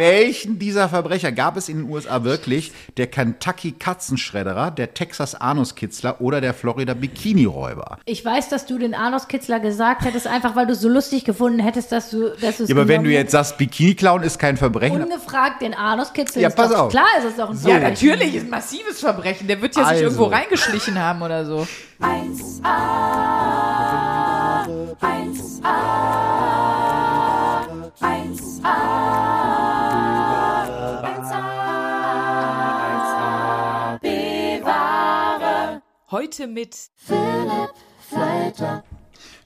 [0.00, 2.72] Welchen dieser Verbrecher gab es in den USA wirklich?
[2.96, 7.98] Der Kentucky Katzenschredderer, der Texas Anuskitzler oder der Florida Bikini-Räuber?
[8.06, 11.58] Ich weiß, dass du den Anuskitzler gesagt hättest, einfach weil du es so lustig gefunden
[11.58, 15.02] hättest, dass du dass es Ja, aber wenn du jetzt sagst, Bikini-Clown ist kein Verbrechen.
[15.02, 16.90] Ungefragt den Anuskitzel Ja, ist pass doch, auf.
[16.90, 17.82] klar ist es doch ein Ja, Verbrechen.
[17.90, 19.48] natürlich, ist ein massives Verbrechen.
[19.48, 20.04] Der wird ja sich Also.
[20.04, 21.66] irgendwo reingeschlichen haben oder so.
[36.32, 36.76] Heute mit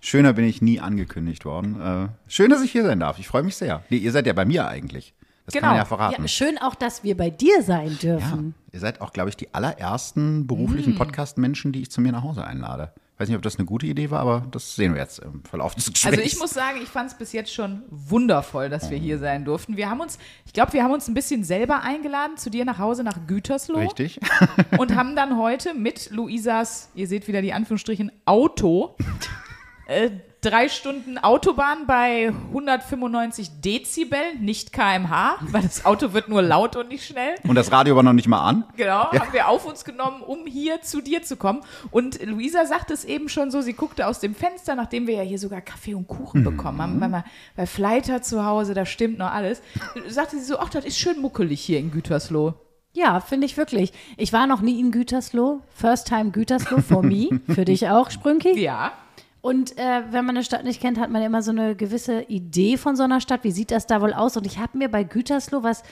[0.03, 1.81] Schöner bin ich nie angekündigt worden.
[1.81, 3.19] Äh, schön, dass ich hier sein darf.
[3.19, 3.83] Ich freue mich sehr.
[3.89, 5.15] Nee, ihr seid ja bei mir eigentlich.
[5.47, 5.71] Das kann Genau.
[5.73, 6.21] man ja verraten.
[6.23, 8.55] Ja, schön auch, dass wir bei dir sein Ja, dürfen.
[8.71, 10.99] ihr seid auch, glaube ich, die allerersten beruflichen Mm.
[10.99, 12.93] Podcast-Menschen, die ich zu mir nach Hause einlade.
[13.17, 15.77] Weiß nicht, ob das eine gute Idee war, aber das sehen wir jetzt im Verlauf
[15.77, 16.19] des Gesprächs.
[16.19, 19.45] Also ich muss sagen, ich fand es bis jetzt schon wundervoll, dass wir hier sein
[19.45, 19.77] durften.
[19.77, 22.79] Wir haben uns, ich glaube, wir haben uns ein bisschen selber eingeladen zu dir nach
[22.79, 24.19] Hause nach Gütersloh Richtig.
[24.79, 28.97] und haben dann heute mit Luisas, ihr seht wieder die Anführungsstrichen, Auto,
[29.87, 30.11] äh,
[30.45, 36.89] drei Stunden Autobahn bei 195 Dezibel, nicht kmh, weil das Auto wird nur laut und
[36.89, 37.35] nicht schnell.
[37.47, 38.65] Und das Radio war noch nicht mal an.
[38.77, 41.63] Genau, haben wir auf uns genommen, um hier zu dir zu kommen.
[41.91, 45.23] Und Luisa sagte es eben schon so, sie guckte aus dem Fenster, nachdem wir ja
[45.23, 46.45] hier sogar Kaffee und Kuchen Mhm.
[46.45, 47.25] bekommen haben, bei, mal-
[47.57, 49.63] bei Fleiter zu Hause, da stimmt noch alles.
[50.09, 52.55] Sagte sie so, ach, das ist schön muckelig hier in Gütersloh.
[52.93, 53.93] Ja, finde ich wirklich.
[54.17, 55.61] Ich war noch nie in Gütersloh.
[55.75, 57.29] First time Gütersloh for me.
[57.53, 58.59] Für dich auch, Sprünki.
[58.61, 58.93] Ja.
[59.45, 62.79] Und äh, wenn man eine Stadt nicht kennt, hat man immer so eine gewisse Idee
[62.79, 63.45] von so einer Stadt.
[63.45, 64.39] Wie sieht das da wohl aus?
[64.39, 65.83] Und ich habe mir bei Gütersloh was,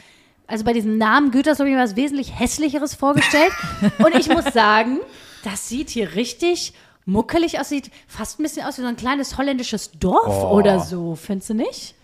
[0.46, 3.52] also bei diesem Namen Gütersloh, habe ich mir was wesentlich hässlicheres vorgestellt.
[3.98, 5.00] Und ich muss sagen,
[5.44, 6.72] das sieht hier richtig
[7.04, 7.68] muckelig aus.
[7.68, 11.14] Sieht fast ein bisschen aus wie so ein kleines holländisches Dorf oder so.
[11.14, 11.94] Findest du nicht?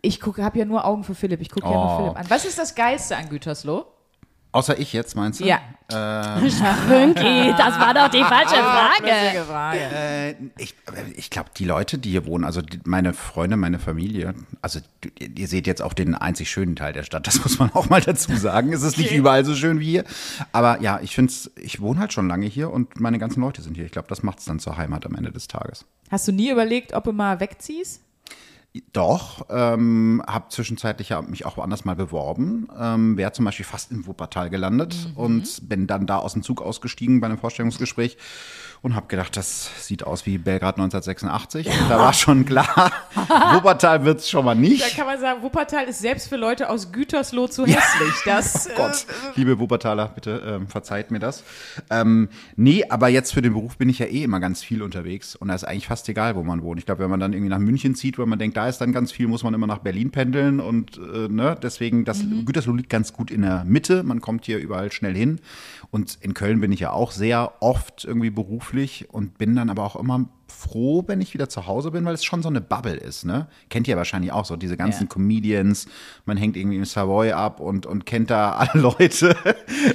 [0.00, 1.86] Ich habe ja nur Augen für Philipp, ich gucke ja Oh.
[1.88, 2.30] nur Philipp an.
[2.30, 3.84] Was ist das Geilste an Gütersloh?
[4.58, 5.44] Außer ich jetzt, meinst du?
[5.44, 5.60] Ja.
[5.88, 9.44] Sprünki, das war doch die falsche Frage.
[9.46, 9.78] Frage.
[9.78, 10.74] Äh, ich
[11.14, 14.80] ich glaube, die Leute, die hier wohnen, also die, meine Freunde, meine Familie, also
[15.18, 18.00] ihr seht jetzt auch den einzig schönen Teil der Stadt, das muss man auch mal
[18.00, 18.72] dazu sagen.
[18.72, 20.04] Es ist nicht überall so schön wie hier.
[20.50, 23.76] Aber ja, ich finde ich wohne halt schon lange hier und meine ganzen Leute sind
[23.76, 23.86] hier.
[23.86, 25.86] Ich glaube, das macht es dann zur Heimat am Ende des Tages.
[26.10, 28.02] Hast du nie überlegt, ob du mal wegziehst?
[28.92, 32.68] Doch, ähm, habe zwischenzeitlich ja mich auch woanders mal beworben.
[32.78, 36.60] Ähm, Wäre zum Beispiel fast in Wuppertal gelandet und bin dann da aus dem Zug
[36.60, 38.18] ausgestiegen bei einem Vorstellungsgespräch
[38.82, 41.66] und habe gedacht, das sieht aus wie Belgrad 1986.
[41.66, 42.92] Und da war schon klar,
[43.52, 44.96] Wuppertal wird es schon mal Da nicht.
[44.96, 48.14] kann man sagen, Wuppertal ist selbst für Leute aus Gütersloh zu hässlich.
[48.24, 51.42] Das, Oh Gott, liebe Wuppertaler, bitte ähm, verzeiht mir das.
[51.90, 55.34] Ähm, nee, aber jetzt für den Beruf bin ich ja eh immer ganz viel unterwegs
[55.34, 56.78] und da ist eigentlich fast egal, wo man wohnt.
[56.78, 58.92] Ich glaube, wenn man dann irgendwie nach München zieht, weil man denkt, da ist dann
[58.92, 62.90] ganz viel, muss man immer nach Berlin pendeln und äh, ne, deswegen, das Gütersloh liegt
[62.90, 64.02] ganz gut in der Mitte.
[64.04, 65.40] Man kommt hier überall schnell hin
[65.90, 68.67] und in Köln bin ich ja auch sehr oft irgendwie beruflich
[69.08, 72.24] und bin dann aber auch immer froh, wenn ich wieder zu Hause bin, weil es
[72.24, 73.46] schon so eine Bubble ist, ne?
[73.70, 75.08] Kennt ihr wahrscheinlich auch so, diese ganzen Ja.
[75.08, 75.86] Comedians,
[76.24, 79.36] man hängt irgendwie im Savoy ab und, und kennt da alle Leute.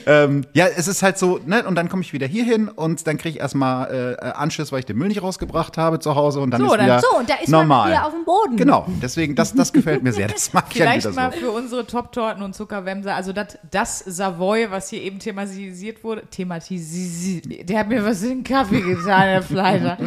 [0.05, 1.65] ähm, ja, es ist halt so, ne?
[1.65, 4.79] Und dann komme ich wieder hier hin und dann kriege ich erstmal äh, Anschluss, weil
[4.79, 7.17] ich den Müll nicht rausgebracht habe zu Hause und dann So, ist dann- wieder So,
[7.17, 7.89] und da ist normal.
[7.89, 8.57] man wieder auf dem Boden.
[8.57, 10.27] Genau, deswegen, das, das gefällt mir sehr.
[10.27, 11.39] Das mag ich ja Vielleicht mal so.
[11.39, 17.69] für unsere Top-Torten und Zuckerwämser, also das, das Savoy, was hier eben thematisiert wurde, thematisiert,
[17.69, 19.97] der hat mir was in den Kaffee getan, der Fleischer.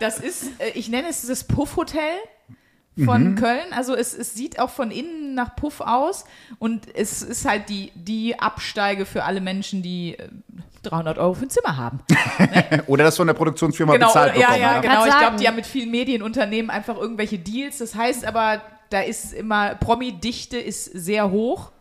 [0.00, 2.00] Das ist, äh, ich nenne es das Puff-Hotel
[3.04, 3.34] von Mhm.
[3.36, 3.72] Köln.
[3.72, 6.24] Also es, es sieht auch von innen nach Puff aus
[6.58, 10.28] und es ist halt die, die Absteige für alle Menschen, die äh,
[10.82, 12.00] 300 Euro für ein Zimmer haben.
[12.86, 14.60] Oder das von der Produktionsfirma Genau, bezahlt ja, bekommen.
[14.62, 14.80] ja, ja.
[14.80, 15.04] genau.
[15.06, 17.78] Ich glaube, die haben mit vielen Medienunternehmen einfach irgendwelche Deals.
[17.78, 21.72] Das heißt aber, da ist immer, Promi-Dichte ist sehr hoch.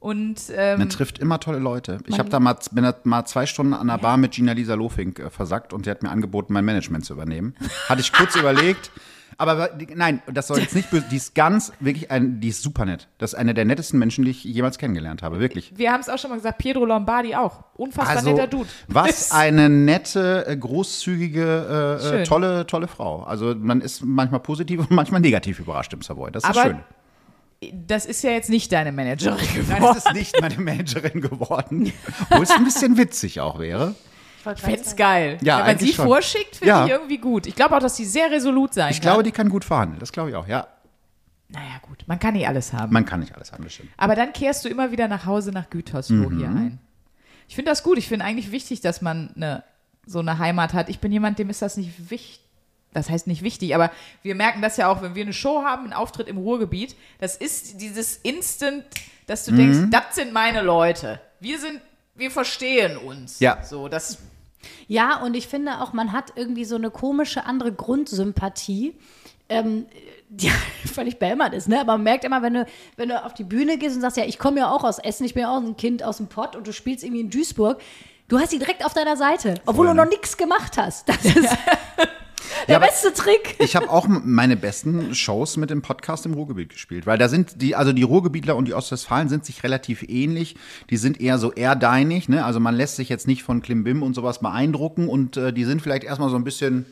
[0.00, 1.98] Und ähm, Man trifft immer tolle Leute.
[2.06, 5.18] Ich habe da mal, bin da mal zwei Stunden an der Bar mit Gina-Lisa Lofink
[5.18, 7.54] äh, versackt und sie hat mir angeboten, mein Management zu übernehmen.
[7.88, 8.90] Hatte ich kurz überlegt.
[9.36, 11.06] Aber nein, das soll jetzt nicht böse.
[11.10, 13.08] Die ist ganz, wirklich, ein, die ist super nett.
[13.16, 15.38] Das ist eine der nettesten Menschen, die ich jemals kennengelernt habe.
[15.40, 15.72] Wirklich.
[15.76, 17.64] wir haben es auch schon mal gesagt, Pietro Lombardi auch.
[17.74, 18.68] Unfassbar Also, netter Dude.
[18.88, 23.22] was eine nette, äh, großzügige, äh, äh, tolle, tolle Frau.
[23.22, 26.30] Also man ist manchmal positiv und manchmal negativ überrascht im Savoy.
[26.30, 26.78] Das ist Aber schön.
[27.72, 29.94] Das ist ja jetzt nicht deine Managerin Nein, geworden.
[29.94, 31.92] das ist nicht meine Managerin geworden.
[32.30, 33.94] Wo es ein bisschen witzig auch wäre.
[34.54, 35.36] Ich Fände es geil.
[35.42, 36.06] Ja, Wenn sie schon.
[36.06, 36.84] vorschickt, finde Ja.
[36.86, 37.46] ich irgendwie gut.
[37.46, 39.10] Ich glaube auch, dass sie sehr resolut sein Ich kann.
[39.10, 40.00] glaube, die kann gut verhandeln.
[40.00, 40.66] Das glaube ich auch, ja.
[41.48, 42.04] naja, gut.
[42.06, 42.90] Man kann nicht alles haben.
[42.92, 43.90] Man kann nicht alles haben, das stimmt.
[43.98, 46.38] Aber dann kehrst du immer wieder nach Hause nach Gütersloh Mhm.
[46.38, 46.78] hier ein.
[47.48, 47.98] Ich finde das gut.
[47.98, 49.62] Ich finde eigentlich wichtig, dass man eine,
[50.06, 50.88] so eine Heimat hat.
[50.88, 52.40] Ich bin jemand, dem ist das nicht wichtig.
[52.92, 53.90] Das heißt nicht wichtig, aber
[54.22, 57.36] wir merken das ja auch, wenn wir eine Show haben, einen Auftritt im Ruhrgebiet, das
[57.36, 58.84] ist dieses Instant,
[59.26, 61.20] dass du denkst, das sind meine Leute.
[61.38, 61.80] Wir sind,
[62.16, 63.38] wir verstehen uns.
[63.38, 63.62] Ja.
[63.62, 64.18] So, das
[64.88, 68.98] Ja, und ich finde auch, man hat irgendwie so eine komische andere Grundsympathie,
[69.48, 69.86] ähm,
[70.28, 70.50] die
[70.92, 71.80] völlig behämmert ist, ne?
[71.80, 72.66] Aber man merkt immer, wenn du,
[72.96, 75.24] wenn du auf die Bühne gehst und sagst, ja, ich komme ja auch aus Essen,
[75.24, 77.80] ich bin ja auch ein Kind aus dem Pott und du spielst irgendwie in Duisburg,
[78.26, 80.02] du hast sie direkt auf deiner Seite, obwohl Voll, du ne?
[80.02, 81.08] noch nichts gemacht hast.
[81.08, 81.56] Das ist
[82.68, 83.56] der aber- beste Trick.
[83.70, 87.62] Ich habe auch meine besten Shows mit dem Podcast im Ruhrgebiet gespielt, weil da sind
[87.62, 90.56] die, also die Ruhrgebietler und die Ostwestfalen sind sich relativ ähnlich.
[90.90, 92.44] Die sind eher so erdeinig, ne?
[92.44, 95.82] Also man lässt sich jetzt nicht von Klimbim und sowas beeindrucken und äh, die sind
[95.82, 96.86] vielleicht erstmal so ein bisschen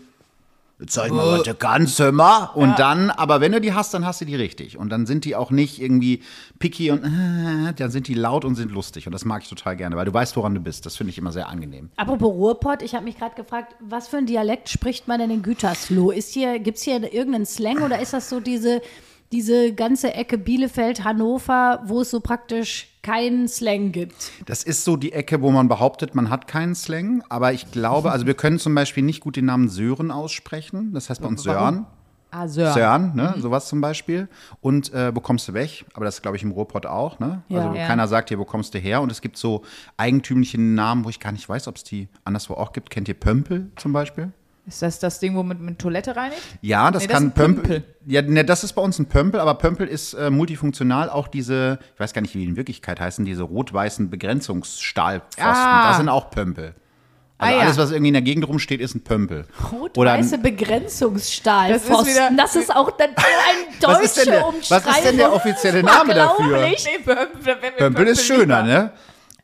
[0.87, 2.51] Zeig mal, was du kannst, hör mal.
[2.55, 4.79] Und dann, aber wenn du die hast, dann hast du die richtig.
[4.79, 6.23] Und dann sind die auch nicht irgendwie
[6.61, 9.07] picky und äh, dann sind die laut und sind lustig.
[9.07, 10.87] Und das mag ich total gerne, weil du weißt, woran du bist.
[10.87, 11.91] Das finde ich immer sehr angenehm.
[11.97, 15.43] Apropos Ruhrpott, ich habe mich gerade gefragt, was für ein Dialekt spricht man denn in
[15.43, 16.13] Gütersloh?
[16.13, 18.81] Ist hier, gibt es hier irgendeinen Slang oder ist das so diese,
[19.33, 24.33] diese ganze Ecke Bielefeld, Hannover, wo es so praktisch keinen Slang gibt?
[24.47, 27.23] Das ist so die Ecke, wo man behauptet, man hat keinen Slang.
[27.29, 30.93] Aber ich glaube, also wir können zum Beispiel nicht gut den Namen Sören aussprechen.
[30.93, 31.87] Das heißt bei uns Sören.
[32.31, 32.73] Ah, Sir.
[32.75, 33.35] Sören, ne?
[33.39, 34.29] sowas zum Beispiel.
[34.61, 35.87] Und äh, wo kommst du weg?
[35.95, 37.19] Aber das glaube ich im Ruhrpott auch.
[37.19, 37.43] Ne?
[37.49, 37.61] Ja.
[37.63, 37.87] Also Ja.
[37.87, 39.01] keiner sagt dir, wo kommst du her?
[39.01, 39.63] Und es gibt so
[39.97, 42.91] eigentümliche Namen, wo ich gar nicht weiß, ob es die anderswo auch gibt.
[42.91, 44.31] Kennt ihr Pömpel zum Beispiel?
[44.69, 46.41] Ist das das Ding, wo man mit Toilette reinigt?
[46.61, 47.63] Ja, das Nee, das kann ein Pömpel.
[47.81, 47.95] Pömpel.
[48.07, 51.09] Ja, ne, das ist bei uns ein Pömpel, aber Pömpel ist äh, multifunktional.
[51.11, 55.43] Auch diese, ich weiß gar nicht, wie die in Wirklichkeit heißen, diese rot-weißen Begrenzungsstahlpfosten.
[55.45, 55.89] Ah.
[55.89, 56.75] Das sind auch Pömpel.
[57.41, 57.65] Also Ah, ja.
[57.65, 59.47] alles, was irgendwie in der Gegend rumsteht, ist ein Pömpel.
[59.73, 62.37] Rot-weiße Begrenzungsstahlpfosten.
[62.37, 63.15] Das ist Das ist auch dann ein
[63.83, 64.87] was, ist denn deutsche der, Umschreibung.
[64.87, 66.61] was ist denn der offizielle Name dafür?
[66.61, 68.75] Nee, Pömpel, wir Pömpel ist schöner, lieber.
[68.79, 68.93] ne?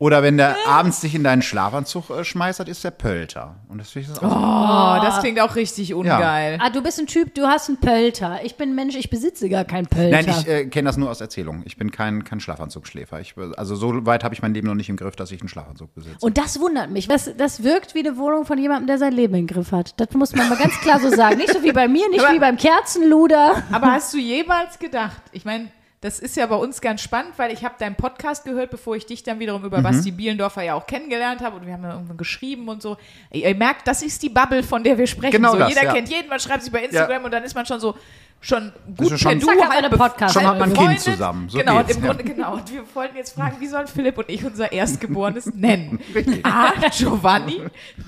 [0.00, 3.56] Oder wenn der abends dich in deinen Schlafanzug äh, schmeißt, das ist der Pölter.
[3.68, 4.98] Und das finde ich das auch.
[4.98, 6.58] Oh, das klingt auch richtig ungeil.
[6.60, 8.40] Ah, du bist ein Typ, du hast einen Pölter.
[8.42, 10.10] Ich bin ein Mensch, ich besitze gar keinen Pölter.
[10.10, 11.62] Nein, ich äh, kenne das nur aus Erzählungen.
[11.64, 13.20] Ich bin kein, kein Schlafanzugschläfer.
[13.20, 15.48] Ich, also so weit habe ich mein Leben noch nicht im Griff, dass ich einen
[15.48, 16.18] Schlafanzug besitze.
[16.20, 17.06] Und das wundert mich.
[17.06, 19.98] Das, das wirkt wie eine Wohnung von jemandem, der sein Leben im Griff hat.
[20.00, 21.36] Das muss man mal ganz klar so sagen.
[21.36, 23.62] Nicht so wie bei mir, nicht Aber- wie beim Kerzenluder.
[23.70, 25.68] Aber hast du jemals gedacht, ich meine,
[26.04, 29.06] das ist ja bei uns ganz spannend, weil ich habe deinen Podcast gehört, bevor ich
[29.06, 32.18] dich dann wiederum über Basti Bielendorfer ja auch kennengelernt habe und wir haben ja irgendwann
[32.18, 32.98] geschrieben und so.
[33.32, 35.32] Ihr merkt, das ist die Bubble, von der wir sprechen.
[35.32, 35.94] Genau so, das, jeder ja.
[35.94, 37.96] kennt jeden, man schreibt sich bei Instagram und dann ist man schon so
[38.42, 41.56] schon gut Also schon- per Du bef- Podcast- Schon hat man ein Kind zusammen, so
[41.56, 42.06] genau, und im ja.
[42.06, 42.52] Grunde, genau.
[42.56, 45.98] Und wir wollten jetzt fragen, wie sollen Philipp und ich unser Erstgeborenes nennen?
[46.42, 46.72] A.
[46.90, 47.62] Giovanni.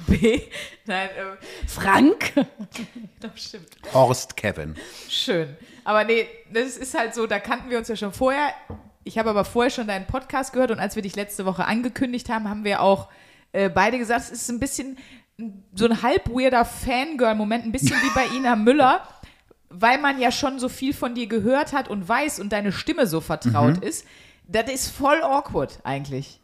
[0.07, 0.43] B.
[0.85, 2.33] Nein, ähm, Frank?
[3.21, 3.69] doch, stimmt.
[3.95, 4.75] Horst Kevin.
[5.09, 5.57] Schön.
[5.87, 8.53] Aber nee, das ist halt so, da kannten wir uns ja schon vorher.
[9.05, 12.29] Ich habe aber vorher schon deinen Podcast gehört und als wir dich letzte Woche angekündigt
[12.29, 13.09] haben, haben wir auch
[13.53, 14.99] äh, beide gesagt, es ist ein bisschen
[15.77, 19.07] so ein halb weirder Fangirl-Moment, ein bisschen wie bei Ina Müller,
[19.69, 23.07] weil man ja schon so viel von dir gehört hat und weiß und deine Stimme
[23.07, 24.05] so vertraut ist.
[24.49, 26.41] Das ist voll awkward eigentlich.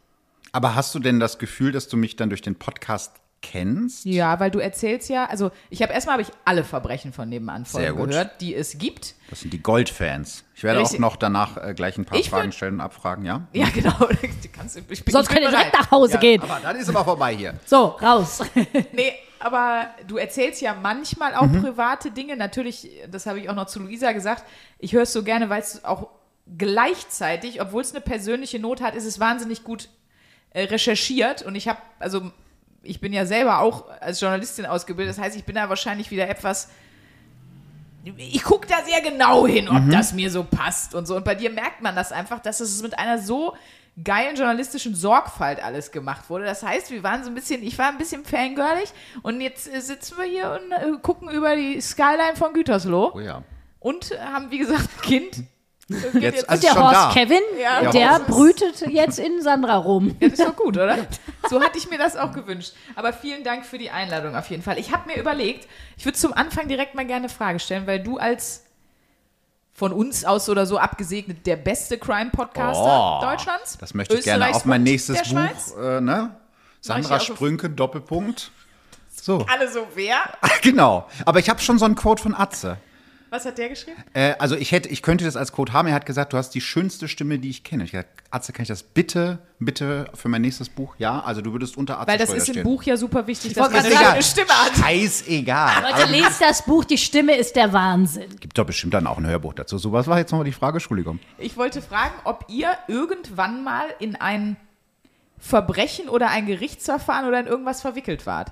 [0.53, 4.05] Aber hast du denn das Gefühl, dass du mich dann durch den Podcast kennst?
[4.05, 7.65] Ja, weil du erzählst ja, also ich habe erstmal habe ich alle Verbrechen von nebenan
[7.65, 8.09] Sehr Folgen gut.
[8.09, 9.13] gehört, die es gibt.
[9.29, 10.43] Das sind die Goldfans.
[10.55, 10.97] Ich werde Richtig.
[10.97, 13.47] auch noch danach äh, gleich ein paar Ich Fragen würd- stellen und abfragen, ja?
[13.53, 13.93] Ja, genau.
[14.55, 16.41] Kannst, ich bin, Sonst könnt ihr direkt nach Hause gehen.
[16.41, 17.53] Aber dann ist aber vorbei hier.
[17.65, 18.41] So, raus.
[18.93, 21.61] Nee, aber du erzählst ja manchmal auch Mhm.
[21.61, 22.35] private Dinge.
[22.37, 24.43] Natürlich, das habe ich auch noch zu Luisa gesagt,
[24.79, 26.07] ich höre es so gerne, weil es auch
[26.67, 29.89] gleichzeitig, obwohl es eine persönliche Not hat, ist es wahnsinnig gut
[30.51, 31.41] äh, recherchiert.
[31.41, 32.31] Und ich habe, also
[32.83, 36.29] ich bin ja selber auch als Journalistin ausgebildet, das heißt, ich bin da wahrscheinlich wieder
[36.29, 36.69] etwas.
[38.17, 39.77] Ich gucke da sehr genau hin, Mhm.
[39.77, 41.15] ob das mir so passt und so.
[41.15, 43.55] Und bei dir merkt man das einfach, dass es mit einer so
[44.03, 46.43] geilen journalistischen Sorgfalt alles gemacht wurde.
[46.45, 49.79] Das heißt, wir waren so ein bisschen, ich war ein bisschen fangirlig und jetzt äh,
[49.79, 53.43] sitzen wir hier und äh, gucken über die Skyline von Gütersloh Oh ja.
[53.79, 55.43] und haben, wie gesagt, ein Kind.
[55.89, 57.11] Jetzt, jetzt- also Der schon Horst da.
[57.13, 60.15] Kevin, Ja, der brütet jetzt in Sandra rum.
[60.19, 60.97] Ja, das ist doch gut, oder?
[61.49, 62.71] So hatte ich mir das auch gewünscht.
[62.95, 64.79] Aber vielen Dank für die Einladung auf jeden Fall.
[64.79, 68.01] Ich habe mir überlegt, ich würde zum Anfang direkt mal gerne eine Frage stellen, weil
[68.01, 68.63] du als
[69.73, 73.77] von uns aus oder so abgesegnet der beste Crime-Podcaster Oh, Deutschlands.
[73.77, 75.73] Das möchte ich gerne Österreichs auf mein nächstes der Buch, Schweiz.
[75.77, 76.33] äh, ne?
[76.79, 78.51] Sandra Sprünke, Doppelpunkt.
[79.21, 80.17] So, Alle so, wer?
[80.61, 81.07] genau.
[81.25, 82.77] Aber ich habe schon so einen Quote von Atze.
[83.33, 83.97] Was hat der geschrieben?
[84.13, 85.87] Äh, also ich hätte, ich könnte das als Quote haben.
[85.87, 87.83] Er hat gesagt, du hast die schönste Stimme, die ich kenne.
[87.83, 90.93] Ich habe gesagt, Atze, kann ich das bitte, bitte für mein nächstes Buch?
[90.99, 92.63] Ja, also du würdest unter Atze Weil das ist im stehen.
[92.63, 94.75] Buch ja super wichtig, dass wollte man eine schöne Stimme hat.
[94.77, 95.81] Scheißegal.
[95.81, 98.39] Leute, lest das Buch, die Stimme ist der Wahnsinn.
[98.39, 99.79] Gibt doch bestimmt dann auch ein Hörbuch dazu.
[99.79, 100.75] So, was war jetzt nochmal die Frage?
[100.75, 101.19] Entschuldigung.
[101.39, 104.57] Ich wollte fragen, ob ihr irgendwann mal in ein
[105.39, 108.51] Verbrechen oder ein Gerichtsverfahren oder in irgendwas verwickelt wart.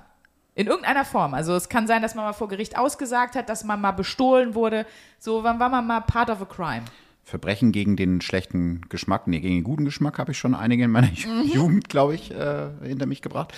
[0.54, 1.32] In irgendeiner Form.
[1.32, 4.54] Also es kann sein, dass man mal vor Gericht ausgesagt hat, dass man mal bestohlen
[4.54, 4.86] wurde.
[5.18, 6.84] So, wann war man mal part of a crime?
[7.24, 10.90] Verbrechen gegen den schlechten Geschmack, nee, gegen den guten Geschmack habe ich schon einige in
[10.90, 11.10] meiner
[11.44, 13.52] Jugend, glaube ich, äh, hinter mich gebracht.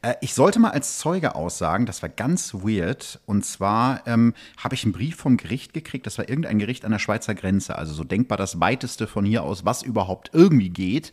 [0.00, 3.20] Äh, ich sollte mal als Zeuge aussagen, das war ganz weird.
[3.26, 6.92] Und zwar ähm, habe ich einen Brief vom Gericht gekriegt, das war irgendein Gericht an
[6.92, 11.12] der Schweizer Grenze, also so denkbar das weiteste von hier aus, was überhaupt irgendwie geht.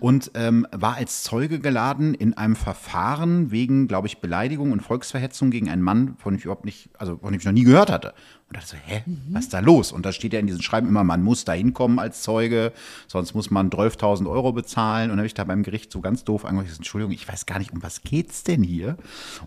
[0.00, 5.50] Und ähm, war als Zeuge geladen in einem Verfahren wegen, glaube ich, Beleidigung und Volksverhetzung
[5.50, 7.90] gegen einen Mann, von dem ich überhaupt nicht, also von dem ich noch nie gehört
[7.90, 8.14] hatte.
[8.52, 9.92] Und dachte so, hä, was ist da los?
[9.92, 12.74] Und da steht ja in diesen Schreiben immer, man muss da hinkommen als Zeuge,
[13.06, 15.04] sonst muss man 12.000 Euro bezahlen.
[15.04, 17.58] Und dann habe ich da beim Gericht so ganz doof angerufen, Entschuldigung, ich weiß gar
[17.58, 18.98] nicht, um was geht's denn hier?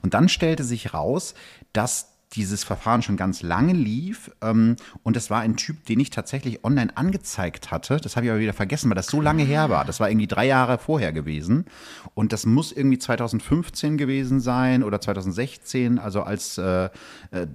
[0.02, 1.36] Und dann stellte sich raus,
[1.72, 4.32] dass dieses Verfahren schon ganz lange lief.
[4.42, 7.98] Ähm, und das war ein Typ, den ich tatsächlich online angezeigt hatte.
[7.98, 9.86] Das habe ich aber wieder vergessen, weil das so lange her war.
[9.86, 11.66] Das war irgendwie drei Jahre vorher gewesen.
[12.14, 16.90] Und das muss irgendwie 2015 gewesen sein oder 2016, also als äh, äh,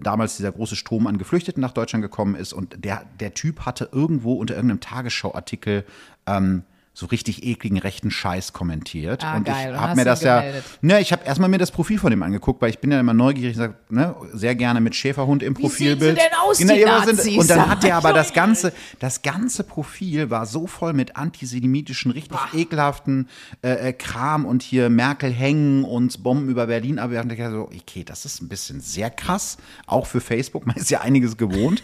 [0.02, 2.52] damals dieser große Strom an Geflüchteten nach Deutschland gekommen ist.
[2.52, 5.84] Und der, der Typ hatte irgendwo unter irgendeinem Tagesschau-Artikel
[6.26, 9.24] ähm, so richtig ekligen rechten Scheiß kommentiert.
[9.24, 9.56] Ah, und geil.
[9.68, 10.64] ich Und habe mir das ja, gemeldet.
[10.82, 13.14] ne, ich habe erstmal mir das Profil von dem angeguckt, weil ich bin ja immer
[13.14, 16.18] neugierig, ich sag, ne, sehr gerne mit Schäferhund im Wie sehen Profilbild.
[16.18, 17.38] sie denn aus, die ja, was sind- Nazis?
[17.38, 22.10] Und dann hat der aber das ganze, das ganze Profil war so voll mit antisemitischen,
[22.10, 23.28] richtig ekelhaften
[23.62, 26.98] äh, äh, Kram und hier Merkel hängen und Bomben über Berlin.
[26.98, 30.66] Aber ich dachte so, okay, das ist ein bisschen sehr krass, auch für Facebook.
[30.70, 31.82] Man ist ja einiges gewohnt.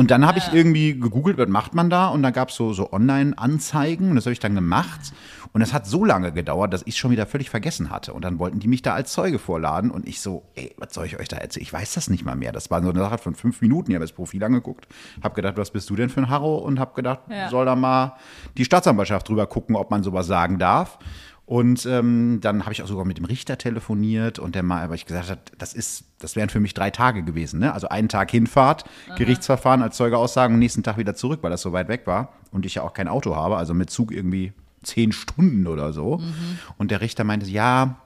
[0.00, 2.06] Und dann habe ich irgendwie gegoogelt, was macht man da?
[2.08, 5.12] Und da gab es so, so Online-Anzeigen und das habe ich dann gemacht.
[5.52, 8.14] Und es hat so lange gedauert, dass ich schon wieder völlig vergessen hatte.
[8.14, 11.04] Und dann wollten die mich da als Zeuge vorladen und ich so, ey, was soll
[11.04, 11.64] ich euch da erzählen?
[11.64, 12.50] Ich weiß das nicht mal mehr.
[12.50, 13.90] Das war so eine Sache von fünf Minuten.
[13.90, 14.86] Ich habe das Profil angeguckt,
[15.22, 16.56] habe gedacht, was bist du denn für ein Harro?
[16.56, 17.50] Und habe gedacht, Ja.
[17.50, 18.14] soll da mal
[18.56, 20.98] die Staatsanwaltschaft drüber gucken, ob man sowas sagen darf.
[21.50, 24.94] Und ähm, dann habe ich auch sogar mit dem Richter telefoniert und der mal, weil
[24.94, 27.74] ich gesagt habe, das ist, das wären für mich drei Tage gewesen, ne?
[27.74, 28.84] Also einen Tag Hinfahrt,
[29.16, 32.34] Gerichtsverfahren als Zeuge aussagen und nächsten Tag wieder zurück, weil das so weit weg war
[32.52, 34.52] und ich ja auch kein Auto habe, also mit Zug irgendwie
[34.84, 36.22] zehn Stunden oder so.
[36.78, 37.96] Und der Richter meinte, ja,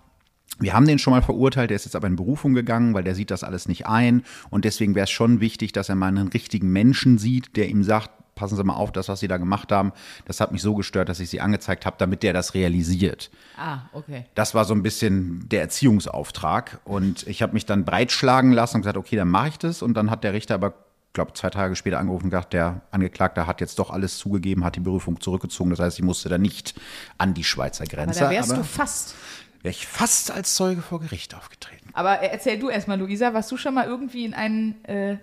[0.59, 3.15] wir haben den schon mal verurteilt, der ist jetzt aber in Berufung gegangen, weil der
[3.15, 4.23] sieht das alles nicht ein.
[4.49, 7.85] Und deswegen wäre es schon wichtig, dass er mal einen richtigen Menschen sieht, der ihm
[7.85, 9.93] sagt, passen Sie mal auf, das, was Sie da gemacht haben,
[10.27, 13.31] das hat mich so gestört, dass ich Sie angezeigt habe, damit der das realisiert.
[13.57, 14.25] Ah, okay.
[14.35, 16.81] Das war so ein bisschen der Erziehungsauftrag.
[16.85, 19.83] Und ich habe mich dann breitschlagen lassen und gesagt, okay, dann mache ich das.
[19.83, 20.75] Und dann hat der Richter aber,
[21.13, 24.77] glaube zwei Tage später angerufen und gesagt, der Angeklagte hat jetzt doch alles zugegeben, hat
[24.77, 25.71] die Berufung zurückgezogen.
[25.71, 26.75] Das heißt, ich musste da nicht
[27.19, 28.21] an die Schweizer Aber Grenze.
[28.21, 29.15] da wärst aber du fast.
[29.63, 31.89] wäre ich fast als Zeuge vor Gericht aufgetreten.
[31.93, 35.17] Aber erzähl du erstmal, Luisa, warst du schon mal irgendwie in ein äh,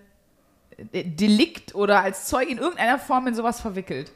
[0.93, 4.11] Delikt oder als Zeuge in irgendeiner Form in sowas verwickelt?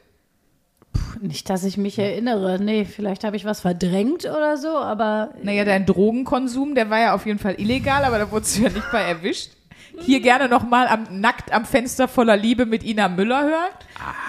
[1.20, 2.58] Nicht, dass ich mich erinnere.
[2.62, 7.14] Nee, vielleicht habe ich was verdrängt oder so, aber Naja, dein Drogenkonsum, der war ja
[7.14, 9.52] auf jeden Fall illegal, aber da wurdest du ja nicht bei erwischt.
[10.00, 13.72] Hier gerne nochmal am, nackt am Fenster voller Liebe mit Ina Müller hören.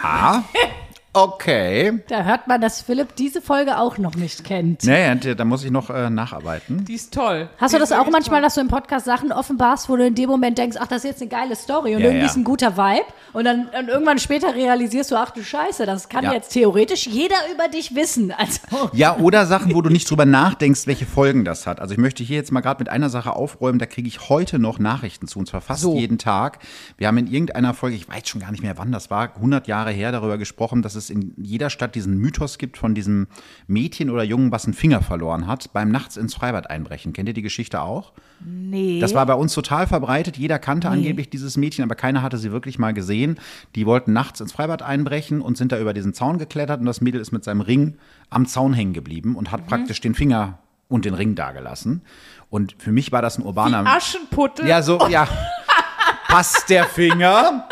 [0.02, 0.44] Ah,
[1.24, 2.00] okay.
[2.08, 4.84] da hört man, dass Philipp diese Folge auch noch nicht kennt.
[4.84, 6.86] Naja, da muss ich noch äh, nacharbeiten.
[6.86, 7.50] Die ist toll.
[7.58, 8.46] Hast du das auch manchmal, toll.
[8.46, 11.10] dass du im Podcast Sachen offenbarst, wo du in dem Moment denkst, ach, das ist
[11.12, 12.32] jetzt eine geile Story und Ja, irgendwie ja.
[12.32, 16.10] ist ein guter Vibe und dann und irgendwann später realisierst du, ach du Scheiße, das
[16.10, 16.34] kann Ja.
[16.34, 18.32] jetzt theoretisch jeder über dich wissen.
[18.38, 18.60] Also
[18.94, 21.80] Ja, oder Sachen, wo du nicht drüber nachdenkst, welche Folgen das hat.
[21.80, 24.60] Also ich möchte hier jetzt mal gerade mit einer Sache aufräumen, da kriege ich heute
[24.60, 25.96] noch Nachrichten zu, und zwar fast So.
[25.98, 26.60] jeden Tag.
[26.98, 29.68] Wir haben in irgendeiner Folge, ich weiß schon gar nicht mehr wann das war, 100
[29.68, 33.28] Jahre her, darüber gesprochen, dass es in jeder Stadt diesen Mythos gibt von diesem
[33.68, 37.14] Mädchen oder Jungen, was einen Finger verloren hat, beim nachts ins Freibad einbrechen.
[37.14, 38.14] Kennt ihr die Geschichte auch?
[38.40, 39.00] Nee.
[39.00, 40.38] Das war bei uns total verbreitet.
[40.38, 43.40] Jeder kannte angeblich dieses Mädchen, aber keiner hatte sie wirklich mal gesehen.
[43.76, 47.02] Die wollten nachts ins Freibad einbrechen und sind da über diesen Zaun geklettert und das
[47.02, 47.98] Mädel ist mit seinem Ring
[48.30, 50.60] am Zaun hängen geblieben und hat praktisch den Finger
[50.90, 52.02] und den Ring dagelassen.
[52.50, 53.86] Und für mich war das ein urbaner.
[53.86, 54.68] Aschenputtel.
[54.68, 55.28] Ja, so, ja.
[56.28, 57.68] Passt der Finger.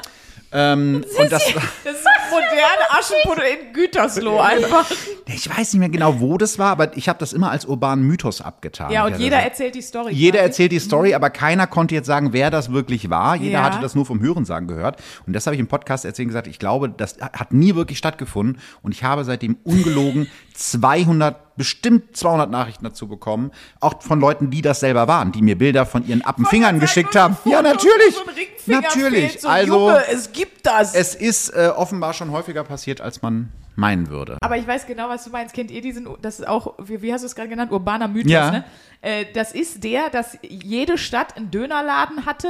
[0.51, 1.43] Ähm, und das,
[1.83, 2.07] Das ist
[2.55, 4.85] moderne Aschenputtel in Gütersloh einfach.
[5.27, 8.05] ich weiß nicht mehr genau, wo das war, aber ich habe das immer als urbanen
[8.05, 8.91] Mythos abgetan.
[8.91, 10.13] Ja, und jeder erzählt die Story.
[10.13, 13.35] Jeder erzählt die Story, aber keiner konnte jetzt sagen, wer das wirklich war.
[13.35, 13.63] Jeder Ja.
[13.63, 15.01] hatte das nur vom Hörensagen gehört.
[15.27, 17.97] Und das habe ich im Podcast erzählt und gesagt, ich glaube, das hat nie wirklich
[17.97, 18.59] stattgefunden.
[18.81, 23.51] Und ich habe seitdem ungelogen 200, bestimmt 200 Nachrichten dazu bekommen.
[23.79, 27.37] Auch von Leuten, die das selber waren, die mir Bilder von ihren Appenfingern geschickt haben.
[27.45, 28.15] Ja, natürlich.
[28.15, 29.29] so Natürlich.
[29.31, 30.95] fehlt, so, also, Junge, es gibt das.
[30.95, 34.37] es ist äh, offenbar schon häufiger passiert, als man meinen würde.
[34.41, 35.53] Aber ich weiß genau, was du meinst.
[35.55, 38.31] Kennt ihr diesen, das ist auch, wie, wie hast du es gerade genannt, urbaner Mythos,
[38.31, 38.51] Ja.
[38.51, 38.63] ne?
[39.01, 42.47] Äh, das ist der, dass jede Stadt einen Dönerladen hatte,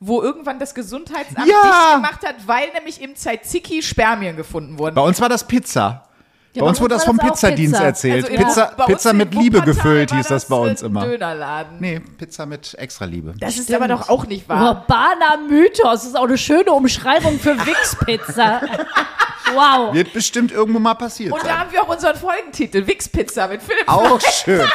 [0.00, 1.54] wo irgendwann das Gesundheitsamt Ja.
[1.62, 4.94] dicht gemacht hat, weil nämlich im Tzatziki Spermien gefunden wurden.
[4.94, 6.08] Bei uns war das Pizza.
[6.56, 7.84] bei uns wurde das vom Pizzadienst Pizza.
[7.84, 8.28] erzählt.
[8.28, 11.04] in- Pizza, uns Pizza mit Liebe gefüllt hieß das bei uns ein immer.
[11.04, 11.78] Dönerladen.
[11.80, 13.34] Nee, Pizza mit extra Liebe.
[13.40, 14.70] Das ist aber doch auch nicht wahr.
[14.82, 15.82] Urbaner Mythos.
[15.84, 18.60] Das ist auch eine schöne Umschreibung für Wix-Pizza.
[19.54, 19.94] wow.
[19.94, 23.88] Wird bestimmt irgendwo mal passiert Und da haben wir auch unseren Folgentitel, Wix-Pizza mit Philipp.
[23.88, 24.68] Auch schön.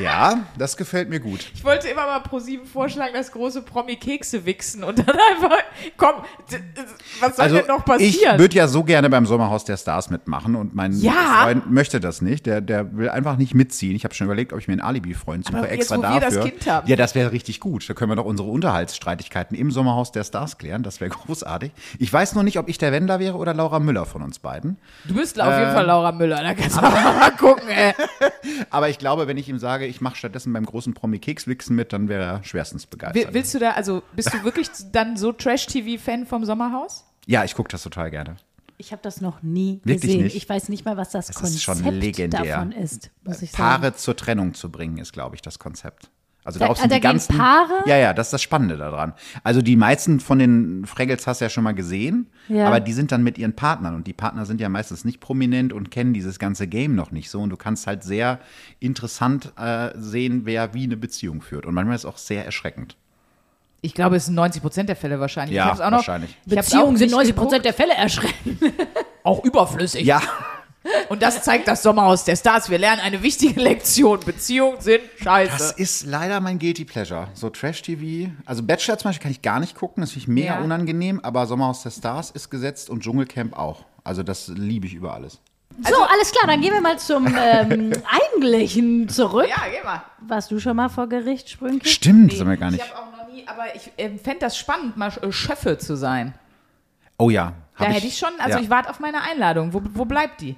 [0.00, 1.50] Ja, das gefällt mir gut.
[1.54, 5.58] Ich wollte immer mal pro sieben vorschlagen, das große Promi-Kekse wichsen und dann einfach,
[5.96, 6.14] komm,
[7.20, 8.38] was soll Also denn noch ich passieren?
[8.38, 11.42] würde ja so gerne beim Sommerhaus der Stars mitmachen und mein Ja?
[11.42, 12.46] Freund möchte das nicht.
[12.46, 13.94] Der, der will einfach nicht mitziehen.
[13.94, 16.20] Ich habe schon überlegt, ob ich mir einen Alibi-Freund suche Aber jetzt, extra wo wir
[16.20, 16.40] dafür.
[16.42, 16.88] das Kind haben.
[16.88, 17.88] Ja, das wäre richtig gut.
[17.88, 20.82] Da können wir doch unsere Unterhaltsstreitigkeiten im Sommerhaus der Stars klären.
[20.82, 21.72] Das wäre großartig.
[21.98, 24.78] Ich weiß noch nicht, ob ich der Wendler wäre oder Laura Müller von uns beiden.
[25.04, 25.60] du bist auf Ähm.
[25.60, 27.92] jeden Fall Laura Müller, da kannst du mal gucken, ey.
[28.70, 32.08] Aber ich glaube, wenn ich ihm sage, ich mache stattdessen beim großen Promi-Keks-Wichsen mit, dann
[32.08, 33.26] wäre er schwerstens begeistert.
[33.28, 37.04] Will- Willst du da, also bist du wirklich dann so Trash-TV-Fan vom Sommerhaus?
[37.26, 38.36] ja, ich gucke das total gerne.
[38.78, 40.24] Ich habe das noch nie Wirklich gesehen.
[40.24, 40.34] nicht?
[40.36, 42.42] Ich weiß nicht mal, was das, Das Konzept ist schon legendär.
[42.44, 43.62] davon ist, muss ich sagen.
[43.62, 46.10] Paare zur Trennung zu bringen, ist, glaube ich, das Konzept.
[46.44, 47.72] Also Da- darauf sind da die ganzen Paare?
[47.86, 49.12] Ja, ja, das ist das Spannende daran.
[49.44, 52.66] Also die meisten von den Fraggles hast du ja schon mal gesehen, Ja.
[52.66, 55.72] aber die sind dann mit ihren Partnern und die Partner sind ja meistens nicht prominent
[55.72, 58.40] und kennen dieses ganze Game noch nicht so und du kannst halt sehr
[58.80, 62.96] interessant äh, sehen, wer wie eine Beziehung führt und manchmal ist es auch sehr erschreckend.
[63.80, 65.56] Ich glaube, es sind 90 Prozent der Fälle wahrscheinlich.
[65.56, 66.36] Ja, ich hab's auch noch, wahrscheinlich.
[66.46, 67.48] Ich hab's Beziehungen auch sind nicht 90 geguckt.
[67.48, 68.62] Prozent der Fälle erschreckend.
[69.24, 70.04] auch überflüssig.
[70.04, 70.22] Ja,
[71.08, 72.68] Und das zeigt das Sommerhaus der Stars.
[72.68, 74.18] Wir lernen eine wichtige Lektion.
[74.20, 75.52] Beziehungen sind scheiße.
[75.52, 77.28] das ist leider mein Guilty Pleasure.
[77.34, 80.54] So Trash-TV, also Bachelor zum Beispiel kann ich gar nicht gucken, das finde ich mega
[80.58, 80.60] Ja.
[80.60, 83.84] unangenehm, aber Sommerhaus der Stars ist gesetzt und Dschungelcamp auch.
[84.04, 85.38] Also das liebe ich über alles.
[85.88, 87.92] so, alles klar, dann gehen wir mal zum ähm,
[88.34, 89.48] Eigentlichen zurück.
[89.48, 90.02] ja, geh mal.
[90.26, 91.86] Warst du schon mal vor Gericht, Sprünke?
[91.88, 92.94] Stimmt, sind wir gar Ich nicht.
[92.94, 96.34] habe auch noch nie, aber ich ähm, fände das spannend, mal äh, Schöffe zu sein.
[97.18, 97.52] Oh ja.
[97.78, 98.64] Da hab hätte ich schon, also ja.
[98.64, 99.72] ich warte auf meine Einladung.
[99.72, 100.56] Wo, wo bleibt die?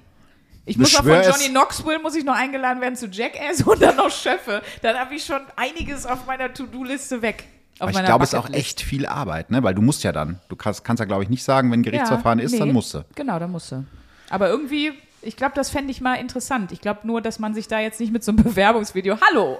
[0.66, 3.96] Ich muss noch von Johnny Knoxville, muss ich noch eingeladen werden zu Jackass und dann
[3.96, 4.62] noch Schöffe.
[4.82, 7.44] Dann habe ich schon einiges auf meiner To-Do-Liste weg.
[7.78, 9.62] Auf Aber ich glaube, es ist auch echt viel Arbeit, ne?
[9.62, 10.40] Weil du musst ja dann.
[10.48, 12.72] Du kannst, kannst ja, glaube ich, nicht sagen, wenn Gerichtsverfahren ist, dann nee.
[12.72, 13.04] musst du.
[13.14, 13.84] Genau, dann musst du.
[14.30, 14.92] Aber irgendwie,
[15.22, 16.72] ich glaube, das fände ich mal interessant.
[16.72, 19.58] Ich glaube nur, dass man sich da jetzt nicht mit so einem Bewerbungsvideo, hallo,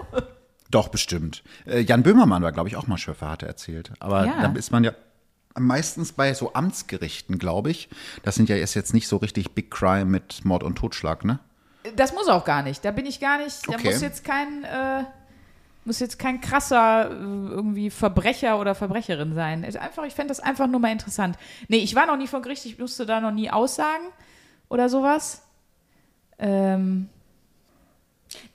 [0.71, 1.43] Doch, bestimmt.
[1.67, 3.93] Äh, Jan Böhmermann war, glaube ich, auch mal Schöffer, hat er erzählt.
[4.01, 4.41] Aber Ja.
[4.41, 4.93] dann ist man ja
[5.59, 7.89] meistens bei so Amtsgerichten, glaube ich.
[8.23, 11.39] Das sind ja ist jetzt nicht so richtig Big Crime mit Mord und Totschlag, ne?
[11.97, 12.85] Das muss auch gar nicht.
[12.85, 13.69] Da bin ich gar nicht.
[13.69, 13.91] Da Okay.
[13.91, 15.05] muss jetzt kein, äh,
[15.85, 19.65] muss jetzt kein krasser äh, irgendwie Verbrecher oder Verbrecherin sein.
[19.65, 21.37] Ist Einfach, ich fände das einfach nur mal interessant.
[21.69, 24.05] Nee, ich war noch nie vor Gericht, ich musste da noch nie aussagen
[24.71, 25.43] oder sowas.
[26.39, 27.09] Ähm,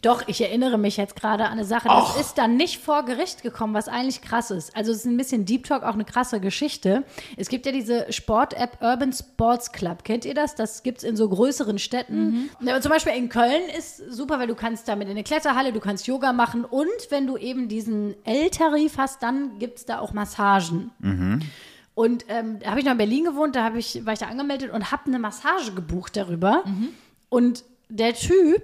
[0.01, 1.87] Doch, ich erinnere mich jetzt gerade an eine Sache.
[1.87, 4.75] Das ist dann nicht vor Gericht gekommen, was eigentlich krass ist.
[4.75, 7.03] Also es ist ein bisschen Deep Talk, auch eine krasse Geschichte.
[7.37, 10.03] Es gibt ja diese Sport-App Urban Sports Club.
[10.03, 10.55] Kennt ihr das?
[10.55, 12.49] Das gibt es in so größeren Städten.
[12.61, 15.79] Ja, zum Beispiel in Köln ist super, weil du kannst damit in eine Kletterhalle, du
[15.79, 20.13] kannst Yoga machen und wenn du eben diesen L-Tarif hast, dann gibt es da auch
[20.13, 20.91] Massagen.
[21.95, 24.71] Und ähm, da habe ich noch in Berlin gewohnt, da ich, war ich da angemeldet
[24.71, 26.63] und habe eine Massage gebucht darüber.
[27.27, 28.63] Und der Typ,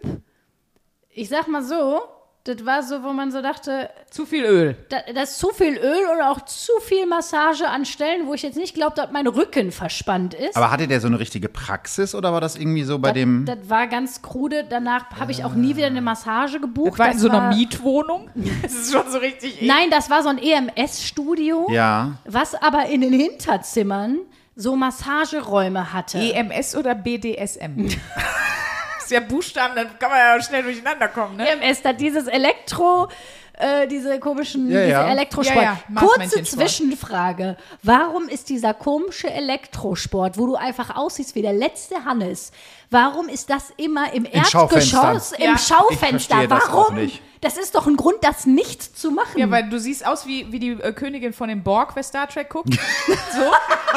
[1.18, 2.02] ich sag mal so,
[2.44, 4.78] das war so, wo man so dachte, zu viel Öl.
[4.90, 8.44] da, das ist zu viel Öl und auch zu viel Massage an Stellen, wo ich
[8.44, 10.56] jetzt nicht glaube, dass mein Rücken verspannt ist.
[10.56, 13.46] Aber hatte der so eine richtige Praxis oder war das irgendwie so bei dem.
[13.46, 14.64] das war ganz krude.
[14.70, 16.92] Danach habe ich auch nie wieder eine Massage gebucht.
[16.92, 18.30] Das war in so einer war- Mietwohnung.
[18.62, 19.62] Das ist schon so richtig.
[19.64, 22.12] Nein, das war so ein EMS-Studio, ja.
[22.26, 24.20] was aber in den Hinterzimmern
[24.56, 26.20] so Massageräume hatte.
[26.20, 27.88] EMS oder BDSM?
[29.06, 31.48] das ist ja Buchstaben, dann kann man ja schnell durcheinander kommen, ne?
[31.48, 33.08] EMS, da dieses Elektro,
[33.54, 35.12] äh, diese komischen, Ja, diese ja.
[35.12, 35.64] Elektrosport.
[35.64, 36.44] Ja, ja, Kurze.
[36.44, 37.56] Zwischenfrage.
[37.84, 42.52] Warum ist dieser komische Elektrosport, wo du einfach aussiehst wie der letzte Hannes,
[42.90, 46.48] warum ist das immer im Erdgeschoss, im Ja, ich Schaufenster?
[46.48, 46.96] das Warum?
[46.96, 47.22] nicht.
[47.42, 49.38] Das ist doch ein Grund, das nicht zu machen.
[49.38, 52.28] Ja, weil du siehst aus wie, wie die äh, Königin von den Borg, wer Star
[52.28, 52.74] Trek guckt.
[53.08, 53.40] so.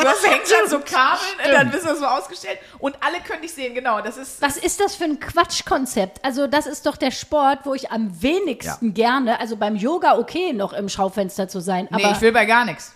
[0.02, 3.40] Du hast hängst an so Kabeln und dann bist du so ausgestellt und alle können
[3.40, 4.02] dich sehen, genau.
[4.02, 4.42] Das ist.
[4.42, 6.22] Was ist das für ein Quatschkonzept?
[6.24, 10.52] Also, das ist doch der Sport, wo ich am wenigsten gerne, also beim Yoga okay,
[10.52, 11.88] noch im Schaufenster zu sein.
[11.90, 12.92] Aber nee, ich will bei gar nichts.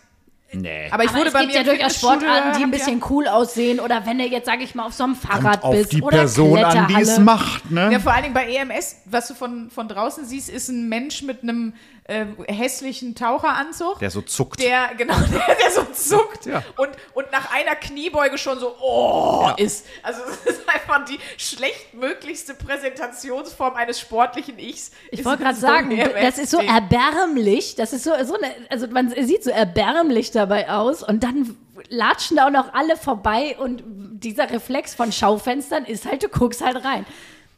[0.54, 0.88] Nee.
[0.90, 3.26] Aber ich Aber wurde es bei gibt mir ja durchaus Sportarten, die ein bisschen cool
[3.26, 3.80] aussehen.
[3.80, 5.92] Oder wenn du jetzt, sag ich mal, auf so einem Fahrrad auf bist.
[5.92, 7.90] die oder Person an, die es macht, ne?
[7.92, 11.22] Ja, vor allen Dingen bei EMS, was du von, von draußen siehst, ist ein Mensch
[11.22, 11.72] mit einem
[12.04, 13.98] äh, hässlichen Taucheranzug.
[14.00, 14.60] Der so zuckt.
[14.60, 16.62] der, genau, der, der so zuckt Ja.
[16.76, 19.86] und, und nach einer Kniebeuge schon so, oh, ist.
[20.02, 24.90] Also, es ist einfach die schlechtmöglichste Präsentationsform eines sportlichen Ichs.
[25.10, 27.76] Ich wollte gerade sagen, das ist so erbärmlich.
[27.76, 31.56] Das ist so, so eine, also man sieht so erbärmlich dabei aus und dann
[31.88, 36.64] latschen da auch noch alle vorbei und dieser Reflex von Schaufenstern ist halt, du guckst
[36.64, 37.04] halt rein.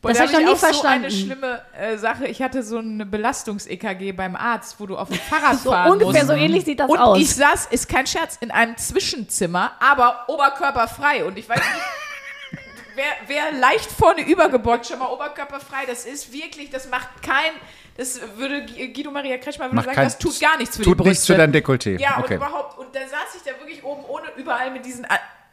[0.04, 1.04] Boah, Das da habe ich noch nie auch so verstanden.
[1.06, 2.26] eine schlimme äh, Sache.
[2.26, 6.24] Ich hatte so eine Belastungs-EKG beim Arzt, wo du auf dem Fahrrad so fahren ungefähr
[6.24, 6.26] musst.
[6.26, 7.18] so ähnlich sieht das und aus.
[7.18, 11.24] ich saß, ist kein Scherz, in einem Zwischenzimmer, aber oberkörperfrei.
[11.24, 11.68] Und ich weiß nicht,
[12.94, 17.52] wer, wer leicht vorne übergebeugt, schon mal oberkörperfrei, das ist wirklich, das macht kein,
[17.96, 20.92] das würde Guido Maria Kretschmer würde Macht sagen, kein- das tut gar nichts für Tut
[20.94, 21.08] die Brüste.
[21.10, 21.98] nichts für dein Dekolleté.
[22.00, 22.34] Ja, okay.
[22.34, 25.08] und überhaupt, und dann saß ich da wirklich oben ohne, überall mit diesen, äh,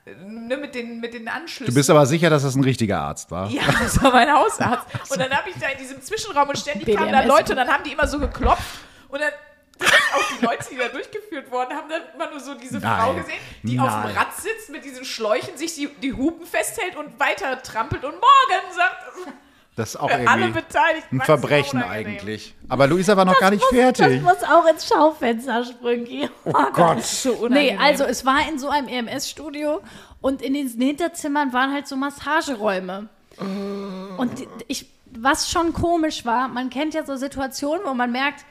[0.06, 1.74] ne, mit den, mit den Anschlüssen.
[1.74, 3.50] Du bist aber sicher, dass das ein richtiger Arzt war?
[3.50, 4.88] Ja, das war mein Hausarzt.
[5.12, 7.28] Und dann habe ich da in diesem Zwischenraum und ständig kamen da BDMS.
[7.28, 9.32] Leute und dann haben die immer so geklopft und dann
[9.82, 13.24] auch die Leute, die da durchgeführt wurden, haben dann immer nur so diese Frau Nein.
[13.24, 14.18] gesehen, die auf dem Nein.
[14.18, 18.76] Rad sitzt mit diesen Schläuchen, sich die, die Hupen festhält und weiter trampelt und morgen
[18.76, 19.36] sagt
[19.76, 22.08] Das ist auch für alle irgendwie Beteiligten ein Verbrechen unangenehm.
[22.18, 22.56] eigentlich.
[22.68, 24.06] Aber Luisa war noch gar nicht fertig.
[24.06, 26.30] Das muss auch ins Schaufenster springen.
[26.44, 27.04] Oh Gott.
[27.04, 29.80] So Nee, also es war in so einem EMS-Studio
[30.20, 33.08] und in diesen Hinterzimmern waren halt so Massageräume.
[34.18, 34.32] Und
[34.68, 38.46] ich, was schon komisch war, man kennt ja so Situationen, wo man merkt,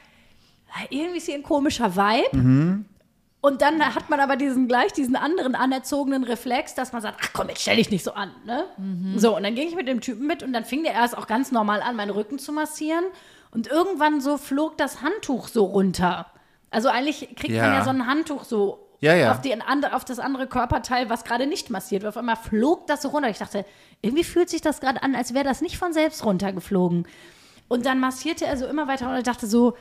[0.73, 2.85] ah, irgendwie ist hier ein komischer Vibe.
[3.43, 7.31] Und dann hat man aber diesen gleich diesen anderen anerzogenen Reflex, dass man sagt, ach
[7.33, 8.67] komm, jetzt stell dich nicht so an, ne?
[9.17, 11.27] So, und dann ging ich mit dem Typen mit und dann fing der erst auch
[11.27, 13.05] ganz normal an, meinen Rücken zu massieren.
[13.51, 16.27] Und irgendwann so flog das Handtuch so runter.
[16.71, 17.75] Also eigentlich kriegt man Ja.
[17.79, 19.33] ja so ein Handtuch so Ja, ja.
[19.33, 19.57] Auf, die,
[19.91, 22.11] auf das andere Körperteil, was gerade nicht massiert wird.
[22.11, 23.31] Auf einmal flog das so runter.
[23.31, 23.65] Ich dachte,
[24.03, 27.09] irgendwie fühlt sich das gerade an, als wäre das nicht von selbst runtergeflogen.
[27.69, 29.75] Und dann massierte er so immer weiter und ich dachte so,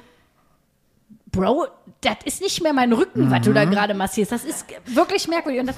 [1.32, 1.68] Bro,
[2.02, 4.32] das ist nicht mehr mein Rücken, was du da gerade massierst.
[4.32, 5.62] Das ist wirklich merkwürdig.
[5.62, 5.76] Und, das,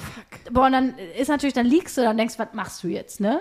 [0.50, 3.20] boah, und dann ist natürlich, dann liegst du da und denkst, was machst du jetzt,
[3.20, 3.40] ne?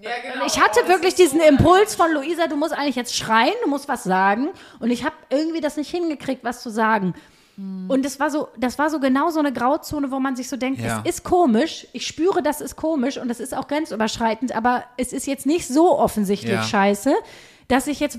[0.00, 0.46] ja, genau.
[0.46, 4.04] Ich hatte wirklich diesen Impuls von Luisa, du musst eigentlich jetzt schreien, du musst was
[4.04, 4.48] sagen.
[4.80, 7.14] Und ich habe irgendwie das nicht hingekriegt, was zu sagen.
[7.56, 10.56] Und das war so, das war so genau so eine Grauzone, wo man sich so
[10.56, 11.02] denkt, Ja.
[11.04, 15.12] es ist komisch, ich spüre, das ist komisch und das ist auch grenzüberschreitend, aber es
[15.12, 16.62] ist jetzt nicht so offensichtlich Ja.
[16.64, 17.14] scheiße,
[17.68, 18.18] dass ich jetzt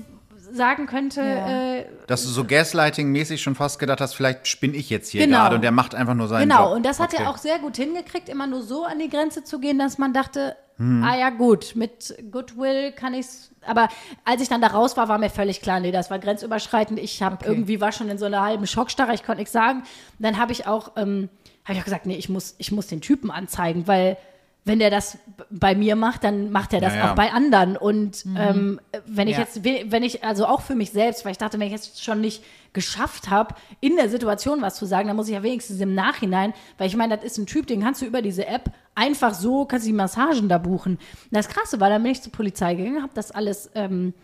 [0.56, 1.74] sagen könnte, Ja.
[1.76, 5.38] äh, Dass du so Gaslighting-mäßig schon fast gedacht hast, vielleicht spinne ich jetzt hier Genau.
[5.38, 6.76] gerade und der macht einfach nur seinen Genau, Job.
[6.76, 7.22] und das hat okay.
[7.24, 10.12] er auch sehr gut hingekriegt, immer nur so an die Grenze zu gehen, dass man
[10.12, 11.02] dachte, Hm.
[11.04, 13.50] ah ja gut, mit Goodwill kann ich's.
[13.64, 13.88] Aber
[14.24, 16.98] als ich dann da raus war, war mir völlig klar, nee, das war grenzüberschreitend.
[17.00, 19.78] Ich habe irgendwie war schon in so einer halben Schockstarre, ich konnte nichts sagen.
[19.80, 19.86] Und
[20.24, 21.30] dann habe ich auch, ähm,
[21.64, 24.18] habe ich auch gesagt, nee, ich muss, ich muss den Typen anzeigen, weil
[24.66, 25.16] wenn der das
[25.48, 27.10] bei mir macht, dann macht er das Ja, ja.
[27.10, 27.76] auch bei anderen.
[27.76, 29.44] Und ähm, wenn ich Ja.
[29.44, 32.20] jetzt, wenn ich, also auch für mich selbst, weil ich dachte, wenn ich jetzt schon
[32.20, 35.94] nicht geschafft habe, in der Situation was zu sagen, dann muss ich ja wenigstens im
[35.94, 39.34] Nachhinein, weil ich meine, das ist ein Typ, den kannst du über diese App einfach
[39.34, 40.94] so, kannst du die Massagen da buchen.
[40.96, 41.00] Und
[41.30, 44.14] das Krasse war, dann bin ich zur Polizei gegangen, habe das alles, ähm,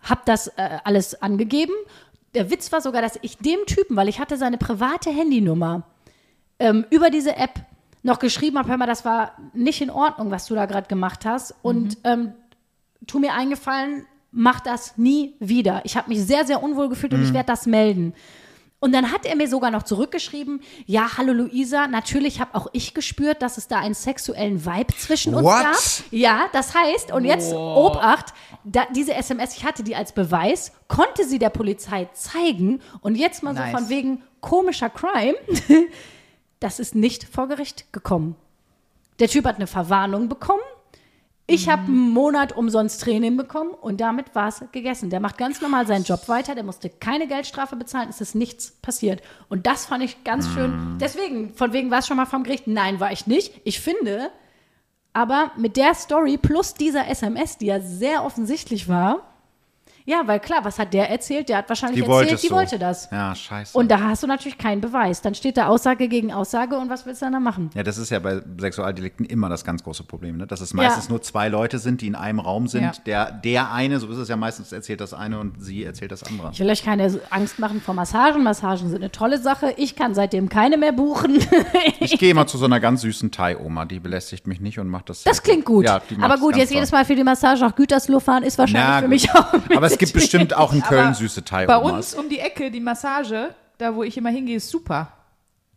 [0.00, 1.74] hab das äh, alles angegeben.
[2.34, 5.82] Der Witz war sogar, dass ich dem Typen, weil ich hatte seine private Handynummer,
[6.60, 7.60] ähm, über diese App
[8.02, 11.24] noch geschrieben habe, hör mal, das war nicht in Ordnung, was du da gerade gemacht
[11.24, 11.54] hast.
[11.62, 12.32] Und ähm,
[13.06, 15.82] tu mir eingefallen, mach das nie wieder.
[15.84, 18.14] Ich habe mich sehr, sehr unwohl gefühlt und ich werde das melden.
[18.80, 22.94] Und dann hat er mir sogar noch zurückgeschrieben, ja, hallo Luisa, natürlich habe auch ich
[22.94, 25.62] gespürt, dass es da einen sexuellen Vibe zwischen uns What?
[25.62, 25.76] gab.
[26.10, 28.34] Ja, das heißt, und jetzt Obacht,
[28.64, 33.44] da, diese SMS, ich hatte die als Beweis, konnte sie der Polizei zeigen und jetzt
[33.44, 33.70] mal Nice.
[33.70, 35.36] so von wegen komischer Crime,
[36.62, 38.36] das ist nicht vor Gericht gekommen.
[39.18, 40.62] Der Typ hat eine Verwarnung bekommen.
[41.46, 45.10] Ich habe einen Monat umsonst Training bekommen und damit war es gegessen.
[45.10, 48.70] Der macht ganz normal seinen Job weiter, der musste keine Geldstrafe bezahlen, es ist nichts
[48.80, 49.22] passiert.
[49.48, 50.96] Und das fand ich ganz schön.
[51.00, 52.68] Deswegen, von wegen war es schon mal vom Gericht.
[52.68, 53.60] Nein, war ich nicht.
[53.64, 54.30] Ich finde,
[55.12, 59.31] aber mit der Story plus dieser SMS, die ja sehr offensichtlich war,
[60.04, 61.48] ja, weil klar, was hat der erzählt?
[61.48, 62.54] Der hat wahrscheinlich Die erzählt, die so.
[62.54, 63.08] wollte das.
[63.10, 63.76] Ja, scheiße.
[63.76, 65.20] Und da hast du natürlich keinen Beweis.
[65.22, 67.70] Dann steht da Aussage gegen Aussage und was willst du dann da machen?
[67.74, 70.46] ja, das ist ja bei Sexualdelikten immer das ganz große Problem, ne?
[70.46, 72.82] dass es meistens nur zwei Leute sind, die in einem Raum sind.
[72.82, 72.92] Ja.
[73.06, 76.22] Der, der eine, so ist es ja meistens, erzählt das eine und sie erzählt das
[76.24, 76.50] andere.
[76.52, 78.42] Ich will euch keine Angst machen vor Massagen.
[78.42, 79.74] Massagen sind eine tolle Sache.
[79.76, 81.38] Ich kann seitdem keine mehr buchen.
[82.00, 85.08] Ich gehe immer zu so einer ganz süßen Thai-Oma, die belästigt mich nicht und macht
[85.08, 85.22] das.
[85.22, 85.84] Das klingt gut.
[85.84, 86.76] Ja, aber gut, jetzt toll.
[86.76, 89.54] jedes Mal für die Massage nach Gütersloh fahren ist wahrscheinlich Na für mich auch.
[89.76, 91.92] Aber es gibt bestimmt auch in Köln süße Bei Thai-Omas.
[91.92, 95.08] uns um die Ecke, die Massage, da wo ich immer hingehe, ist super.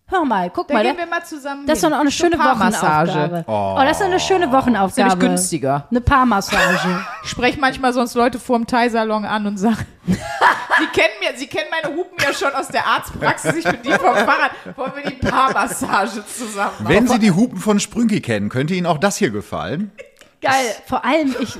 [0.08, 0.84] Hör mal, guck Da mal.
[0.84, 2.38] gehen wir mal zusammen Das ist doch auch eine schöne.
[2.38, 3.44] Wochenaufgabe.
[3.48, 3.76] Oh.
[3.80, 5.10] das ist doch eine schöne Wochenaufgabe.
[5.10, 5.88] Nämlich günstiger.
[5.90, 7.06] Eine Paarmassage.
[7.24, 11.70] Ich spreche manchmal sonst Leute vorm Thai-Salon an und sage, sie kennen mir, sie kennen
[11.72, 14.52] meine Hupen ja schon aus der Arztpraxis, ich bin die vom Fahrrad.
[14.76, 16.88] Wollen wir die Paarmassage zusammen machen?
[16.88, 19.92] Wenn Sie die Hupen von Sprünki kennen, könnte Ihnen auch das hier gefallen.
[20.40, 20.76] Geil.
[20.86, 21.58] Vor allem, ich,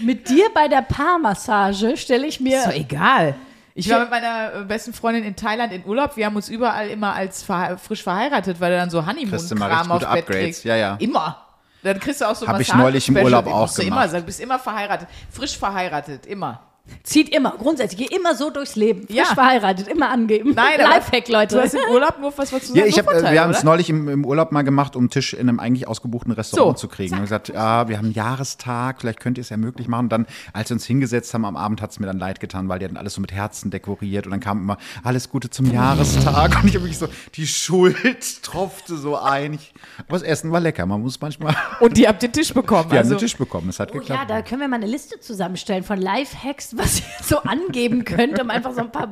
[0.00, 2.58] mit dir bei der Paarmassage stelle ich mir.
[2.58, 3.34] Ist doch egal.
[3.74, 6.16] Ich war mit meiner äh, besten Freundin in Thailand in Urlaub.
[6.16, 9.98] Wir haben uns überall immer als verhe frisch verheiratet, weil du dann so Honeymoon-Kram gute
[10.00, 10.26] Bett Upgrades.
[10.26, 10.64] kriegst.
[10.64, 10.96] Ja, ja.
[10.98, 11.38] Immer.
[11.82, 13.16] Dann kriegst du auch so Hab ich neulich im.
[13.16, 14.10] Urlaub auch du immer, gemacht.
[14.10, 15.08] sagen, Du bist immer verheiratet.
[15.30, 16.60] Frisch verheiratet, immer.
[17.04, 19.06] Zieht immer, grundsätzlich, geh immer so durchs Leben.
[19.06, 19.24] Frisch Ja.
[19.24, 20.52] verheiratet, immer angeben.
[20.54, 21.54] Nein, Lifehack, Leute.
[21.56, 23.50] Du hast im Urlaub nur was, was zu Ja, ich hab, äh, Vorteil, wir haben
[23.50, 26.78] es neulich im, im Urlaub mal gemacht, um einen Tisch in einem eigentlich ausgebuchten Restaurant
[26.78, 27.14] So, zu kriegen.
[27.14, 30.06] Und gesagt, ja, wir haben einen Jahrestag, vielleicht könnt ihr es ja möglich machen.
[30.06, 32.68] Und dann, als wir uns hingesetzt haben am Abend, hat es mir dann leid getan,
[32.68, 34.26] weil die hatten alles so mit Herzen dekoriert.
[34.26, 36.56] Und dann kam immer alles Gute zum Jahrestag.
[36.62, 37.96] Und ich habe wirklich so, die Schuld
[38.42, 39.54] tropfte so ein.
[39.54, 39.72] Ich,
[40.08, 40.84] aber das Essen war lecker.
[40.86, 42.90] Man muss manchmal, Und die habt den Tisch bekommen.
[42.90, 43.68] wir also, haben den Tisch bekommen.
[43.70, 44.30] Es hat Oh ja, geklappt.
[44.30, 48.50] da können wir mal eine Liste zusammenstellen von Lifehacks, was ihr so angeben könnt, um
[48.50, 49.08] einfach so ein paar.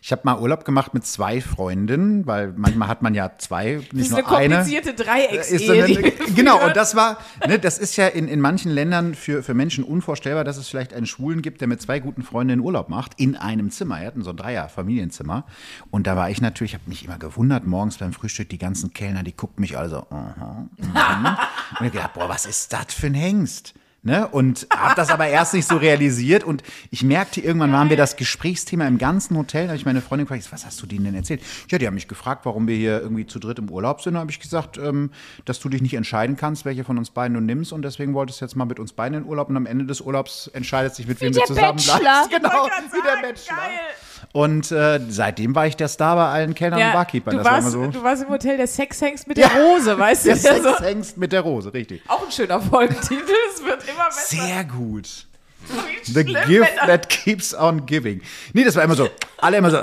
[0.00, 3.92] Ich habe mal Urlaub gemacht mit zwei Freundinnen, weil manchmal hat man ja zwei, das
[3.92, 4.54] nicht ist eine nur eine.
[4.56, 5.84] komplizierte Dreiecksehe.
[5.84, 9.14] eine, die wir genau, und das war, ne, das ist ja in, in manchen Ländern
[9.14, 12.60] für, für Menschen unvorstellbar, dass es vielleicht einen Schwulen gibt, der mit zwei guten Freundinnen
[12.62, 14.00] Urlaub macht, in einem Zimmer.
[14.00, 15.44] Er hatten so ein Dreier-Familienzimmer.
[15.90, 19.22] Und da war ich natürlich, habe mich immer gewundert, morgens beim Frühstück, die ganzen Kellner,
[19.22, 21.36] die guckten mich alle so, aha, mhm.
[21.78, 23.74] Und ich gedacht, boah, was ist das für ein Hengst?
[24.08, 24.26] Ne?
[24.26, 26.42] Und habe das aber erst nicht so realisiert.
[26.44, 29.64] Und ich merkte, irgendwann waren wir das Gesprächsthema im ganzen Hotel.
[29.64, 31.42] Da habe ich meine Freundin gefragt, was hast du denen denn erzählt?
[31.70, 34.14] Ja, die haben mich gefragt, warum wir hier irgendwie zu dritt im Urlaub sind.
[34.14, 35.10] Da habe ich gesagt, ähm,
[35.44, 37.72] dass du dich nicht entscheiden kannst, welche von uns beiden du nimmst.
[37.72, 39.50] Und deswegen wolltest du jetzt mal mit uns beiden in Urlaub.
[39.50, 41.98] Und am Ende des Urlaubs entscheidet sich, mit wem du zusammen Bachelor.
[42.00, 42.30] bleibst.
[42.38, 43.56] Genau, wie der Bachelor.
[43.56, 43.78] Geil.
[44.32, 47.32] Und äh, seitdem war ich der Star bei allen Kellnern und Ja, Barkeepern.
[47.32, 47.90] du, Das war warst, immer so.
[47.90, 50.28] du warst im Hotel der Sexhengst mit der Rose, weißt du?
[50.34, 52.02] Der Der so, Sexhengst mit der Rose, richtig.
[52.08, 53.22] auch ein schöner Folgentitel.
[53.54, 54.36] Es wird immer besser.
[54.46, 55.26] Sehr gut.
[55.60, 58.22] Wie The schlimm, gift wenn that keeps on giving.
[58.52, 59.08] Nee, das war immer so.
[59.38, 59.78] Alle immer so.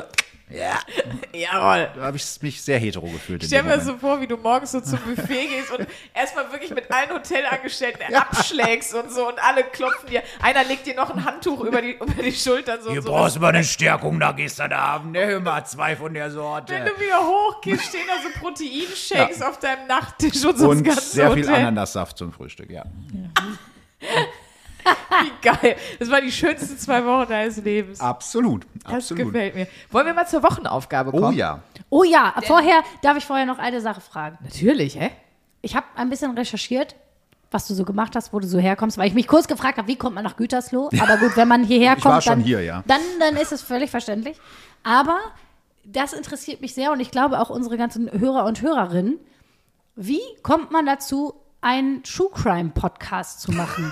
[0.47, 1.89] Ja, das- Jawohl.
[1.95, 3.43] da habe ich mich sehr hetero gefühlt.
[3.43, 6.89] Stell mir so vor, wie du morgens so zum Buffet gehst und erstmal wirklich mit
[6.93, 10.21] allen Hotelangestellten abschlägst und so und alle klopfen dir.
[10.43, 12.91] Einer legt dir noch ein Handtuch über die, über die Schultern so.
[12.91, 15.13] Hier so brauchst du mal eine Stärkung da gestern Abend.
[15.13, 16.73] Ne, hör mal, zwei von der wenn Sorte.
[16.75, 21.01] du wieder hochgehst, stehen da so Proteinshakes auf deinem Nachttisch und so das Und ganze
[21.01, 21.56] sehr viel Hotel.
[21.56, 22.84] Ananassaft zum Frühstück, ja.
[25.23, 25.75] Wie geil.
[25.99, 27.99] Das waren die schönsten zwei Wochen deines Lebens.
[27.99, 29.25] Absolut, Das absolut.
[29.25, 29.67] gefällt mir.
[29.91, 31.23] Wollen wir mal zur Wochenaufgabe kommen?
[31.23, 31.59] Oh ja.
[31.89, 34.37] Oh ja, vorher, darf ich vorher noch eine Sache fragen?
[34.43, 35.11] Natürlich, hä?
[35.61, 36.95] Ich habe ein bisschen recherchiert,
[37.51, 39.87] was du so gemacht hast, wo du so herkommst, weil ich mich kurz gefragt habe,
[39.87, 40.89] wie kommt man nach Gütersloh?
[40.99, 42.83] Aber gut, wenn man hierher Ich kommt, war schon dann, hier, ja.
[42.85, 44.37] dann, dann ist es völlig verständlich.
[44.83, 45.19] Aber
[45.83, 49.19] das interessiert mich sehr und ich glaube auch unsere ganzen Hörer und Hörerinnen.
[49.95, 51.33] Wie kommt man dazu,
[51.65, 53.91] einen True Crime Podcast zu machen?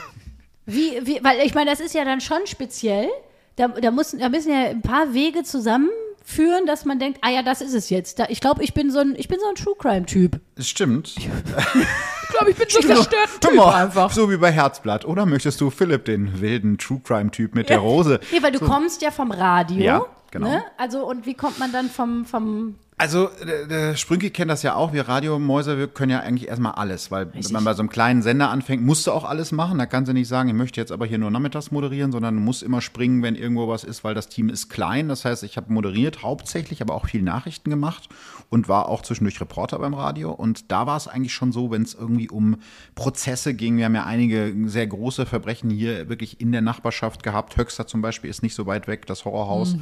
[0.67, 3.09] Wie, wie, weil ich meine, das ist ja dann schon speziell.
[3.55, 7.41] Da, da, müssen, da müssen ja ein paar Wege zusammenführen, dass man denkt, ah ja,
[7.41, 8.19] das ist es jetzt.
[8.19, 10.39] Da, ich glaube, ich bin so ein, ich bin so ein True Crime Typ.
[10.59, 11.15] Stimmt.
[12.25, 14.11] Ich glaube, ich bin so ein zerstörter Typ Mal, einfach.
[14.11, 15.05] So wie bei Herzblatt.
[15.05, 18.19] Oder möchtest du Philipp, den wilden True Crime Typ mit der Rose?
[18.31, 19.77] Nee, weil du kommst ja vom Radio.
[19.77, 20.47] Ja, genau.
[20.47, 20.63] Ne?
[20.77, 24.75] Also, und wie kommt man dann vom, vom Also, der, der Sprünki kennt das ja
[24.75, 24.93] auch.
[24.93, 28.21] Wir Radiomäuse, wir können ja eigentlich erstmal alles, weil wenn man bei so einem kleinen
[28.21, 29.77] Sender anfängt, musst du auch alles machen.
[29.77, 32.39] Da kannst du nicht sagen, ich möchte jetzt aber hier nur nachmittags moderieren, sondern du
[32.39, 35.09] musst immer springen, wenn irgendwo was ist, weil das Team ist klein.
[35.09, 38.07] Das heißt, ich habe moderiert hauptsächlich, aber auch viel Nachrichten gemacht
[38.49, 40.31] und war auch zwischendurch Reporter beim Radio.
[40.31, 42.55] Und da war es eigentlich schon so, wenn es irgendwie um
[42.95, 43.75] Prozesse ging.
[43.75, 47.57] Wir haben ja einige sehr große Verbrechen hier wirklich in der Nachbarschaft gehabt.
[47.57, 49.75] Höxter zum Beispiel ist nicht so weit weg, das Horrorhaus.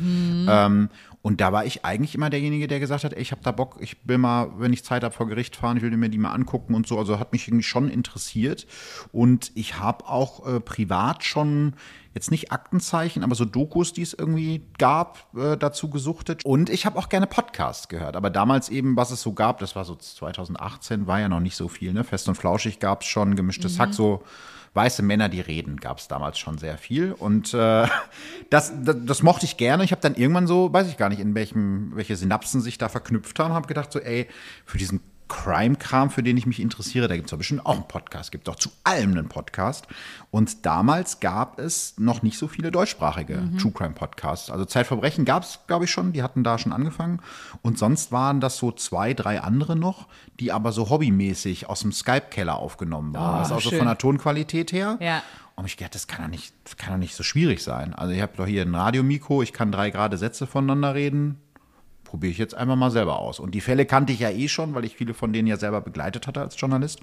[0.49, 0.89] Ähm,
[1.21, 3.77] und da war ich eigentlich immer derjenige, der gesagt hat, ey, ich habe da Bock,
[3.79, 6.31] ich will mal, wenn ich Zeit habe, vor Gericht fahren, ich will mir die mal
[6.31, 6.97] angucken und so.
[6.97, 8.67] Also hat mich irgendwie schon interessiert.
[9.11, 11.73] Und ich habe auch äh, privat schon
[12.13, 16.45] jetzt nicht Aktenzeichen, aber so Dokus, die es irgendwie gab, äh, dazu gesuchtet.
[16.45, 18.15] Und ich habe auch gerne Podcasts gehört.
[18.15, 21.55] Aber damals eben, was es so gab, das war so 2018, war ja noch nicht
[21.55, 21.93] so viel.
[21.93, 22.03] Ne?
[22.03, 24.23] Fest und Flauschig gab es schon, gemischtes Hack, so
[24.73, 27.11] weiße Männer, die reden, gab es damals schon sehr viel.
[27.13, 27.87] Und äh,
[28.49, 29.83] das, das, das mochte ich gerne.
[29.83, 32.89] Ich habe dann irgendwann so, weiß ich gar nicht, in welchem, welche Synapsen sich da
[32.89, 34.27] verknüpft haben, habe gedacht, so, ey,
[34.65, 37.87] für diesen Crime-Kram, für den ich mich interessiere, da gibt es doch bestimmt auch einen
[37.87, 39.87] Podcast, gibt doch zu allem einen Podcast.
[40.29, 44.51] Und damals gab es noch nicht so viele deutschsprachige True Crime-Podcasts.
[44.51, 47.21] Also Zeitverbrechen gab es, glaube ich, schon, die hatten da schon angefangen.
[47.61, 50.09] Und sonst waren das so zwei, drei andere noch,
[50.41, 53.39] die aber so hobbymäßig aus dem Skype-Keller aufgenommen waren.
[53.39, 53.79] das ist also schön.
[53.79, 54.97] von der Tonqualität her.
[54.99, 55.23] Ja.
[55.55, 57.93] Und ich gedacht, das kann doch nicht, das kann doch nicht so schwierig sein.
[57.93, 61.37] Also ich habe doch hier ein Radiomikro, ich kann drei gerade Sätze voneinander reden.
[62.11, 63.39] Probiere ich jetzt einfach mal selber aus.
[63.39, 65.79] Und die Fälle kannte ich ja eh schon, weil ich viele von denen ja selber
[65.79, 66.99] begleitet hatte als Journalist.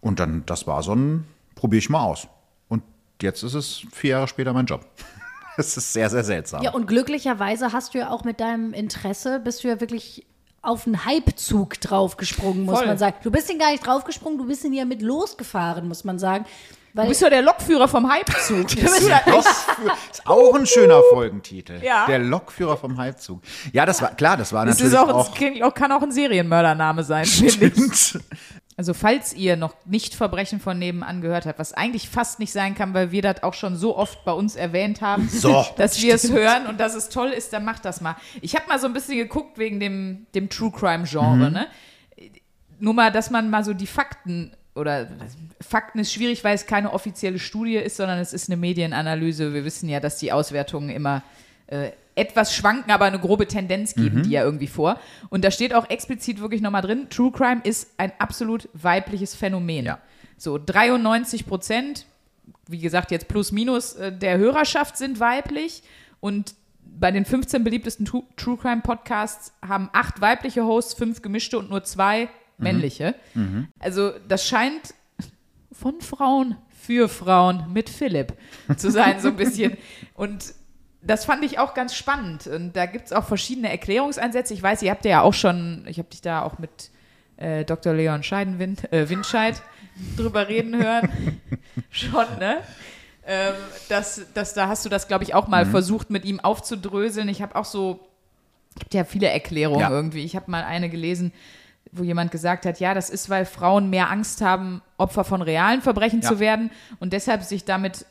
[0.00, 2.26] Und dann, das war so ein, probiere ich mal aus.
[2.66, 2.82] Und
[3.22, 4.84] jetzt ist es vier Jahre später mein Job.
[5.56, 6.64] Es ist sehr, sehr seltsam.
[6.64, 10.26] Ja, und glücklicherweise hast du ja auch mit deinem Interesse, bist du ja wirklich
[10.62, 12.88] auf einen Hypezug draufgesprungen, muss Voll.
[12.88, 13.14] man sagen.
[13.22, 16.44] Du bist ihn gar nicht draufgesprungen, du bist ihn ja mit losgefahren, muss man sagen.
[16.96, 18.72] Weil Du bist ja der Lokführer vom Hypezug.
[18.76, 21.80] Ist auch ein schöner Folgentitel.
[21.82, 22.06] Ja.
[22.06, 23.42] Der Lokführer vom Halbzug.
[23.72, 25.30] Ja, das war klar, das war Das natürlich ist auch, auch
[25.68, 27.74] auch- kann auch ein Serienmördername sein, finde ich.
[27.74, 28.20] Stimmt.
[28.76, 32.74] Also falls ihr noch nicht Verbrechen von nebenan gehört habt, was eigentlich fast nicht sein
[32.74, 36.14] kann, weil wir das auch schon so oft bei uns erwähnt haben, So, dass wir
[36.14, 38.16] es hören und dass es toll ist, dann macht das mal.
[38.40, 41.66] Ich habe mal so ein bisschen geguckt wegen dem, dem True Crime Genre, ne?
[42.80, 45.08] Nur mal, dass man mal so die Fakten oder
[45.60, 49.54] Fakten ist schwierig, weil es keine offizielle Studie ist, sondern es ist eine Medienanalyse.
[49.54, 51.22] Wir wissen ja, dass die Auswertungen immer
[51.68, 55.00] äh, etwas schwanken, aber eine grobe Tendenz geben die ja irgendwie vor.
[55.30, 59.86] Und da steht auch explizit wirklich nochmal drin, True Crime ist ein absolut weibliches Phänomen.
[59.86, 59.98] Ja.
[60.36, 62.06] So 93 Prozent,
[62.68, 65.82] wie gesagt, jetzt plus minus äh, der Hörerschaft sind weiblich
[66.20, 71.70] und bei den 15 beliebtesten True Crime Podcasts haben acht weibliche Hosts, fünf gemischte und
[71.70, 73.14] nur zwei männliche.
[73.78, 74.94] Also das scheint
[75.72, 78.34] von Frauen für Frauen mit Philipp
[78.76, 79.76] zu sein, so ein bisschen.
[80.14, 80.54] Und
[81.02, 82.46] das fand ich auch ganz spannend.
[82.46, 84.54] Und da gibt es auch verschiedene Erklärungsansätze.
[84.54, 86.90] Ich weiß, ihr habt ja auch schon, ich habe dich da auch mit
[87.36, 87.92] äh, Dr.
[87.94, 89.60] Leon Scheidenwind, äh, Windscheid
[90.16, 91.40] drüber reden hören.
[91.90, 92.58] schon, ne?
[93.26, 93.54] Ähm,
[93.88, 97.28] das, das, da hast du das, glaube ich, auch mal versucht, mit ihm aufzudröseln.
[97.28, 98.06] Ich habe auch so,
[98.78, 99.90] gibt ja viele Erklärungen Ja.
[99.90, 100.24] irgendwie.
[100.24, 101.32] Ich habe mal eine gelesen,
[101.96, 105.80] wo jemand gesagt hat, ja, das ist, weil Frauen mehr Angst haben, Opfer von realen
[105.80, 106.28] Verbrechen Ja.
[106.28, 108.04] zu werden und deshalb sich damit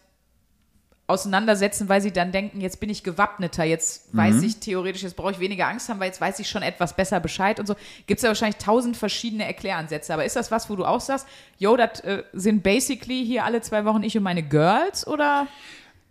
[1.06, 5.32] auseinandersetzen, weil sie dann denken, jetzt bin ich gewappneter, jetzt weiß ich theoretisch, jetzt brauche
[5.32, 7.76] ich weniger Angst haben, weil jetzt weiß ich schon etwas besser Bescheid und so.
[8.08, 10.14] Gibt es ja wahrscheinlich tausend verschiedene Erkläransätze.
[10.14, 13.60] Aber ist das was, wo du auch sagst, yo, das äh, sind basically hier alle
[13.62, 15.48] zwei Wochen ich und meine Girls oder?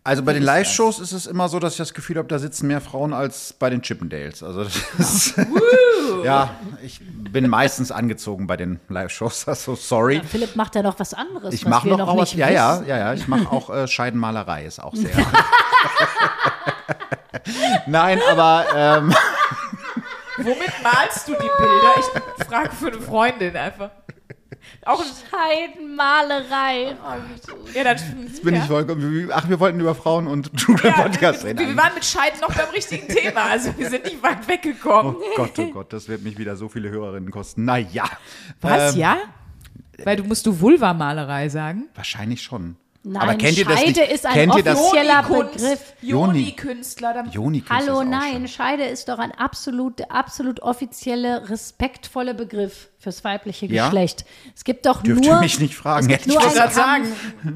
[0.04, 2.66] Also bei den Live-Shows ist es immer so, dass ich das Gefühl habe, da sitzen
[2.66, 4.42] mehr Frauen als bei den Chippendales.
[4.42, 5.34] Also das ist,
[6.24, 6.50] ja,
[6.82, 9.46] ich bin meistens angezogen bei den Live-Shows.
[9.52, 10.20] Also sorry.
[10.28, 11.54] Philipp macht ja noch was anderes.
[11.54, 12.32] Ich mache noch, auch was.
[12.32, 13.12] Ja, ja, ja, ja.
[13.12, 15.10] Ich mache auch äh, Scheidenmalerei, ist auch sehr.
[17.86, 19.14] Nein, aber ähm,
[20.38, 21.94] Womit malst du die Bilder?
[22.38, 23.90] Ich frage für eine Freundin einfach.
[24.84, 26.96] Auch Scheidenmalerei.
[27.74, 28.02] ja, das,
[28.42, 28.60] bin ja.
[28.62, 29.30] ich vollkommen.
[29.32, 31.68] Ach, wir wollten über Frauen und True Crime Ja, Podcast wir, reden.
[31.68, 35.16] wir waren mit Scheiden noch beim richtigen Thema, also wir sind nicht weit weggekommen.
[35.16, 37.64] Oh Gott, oh Gott, das wird mich wieder so viele Hörerinnen kosten.
[37.64, 38.04] Naja.
[38.60, 39.16] Was, Ähm, ja?
[40.04, 41.88] Weil du musst du Vulva-Malerei sagen?
[41.94, 42.76] Wahrscheinlich schon.
[43.04, 44.12] Nein, Aber kennt ihr das Scheide nicht?
[44.12, 44.78] ist ein Kennt ihr das?
[44.78, 45.94] offizieller Begriff.
[46.02, 46.38] Joni.
[46.40, 47.14] Joni-Künstler.
[47.14, 48.46] dann- Joni Hallo, ist auch nein.
[48.48, 53.86] Scheide ist doch ein absolut, absolut offizielle, respektvolle Begriff fürs weibliche Ja?
[53.86, 54.24] Geschlecht.
[54.56, 55.34] Es gibt doch Dürft nur.
[55.34, 57.04] ihr mich nicht fragen, Ich wollte gerade sagen,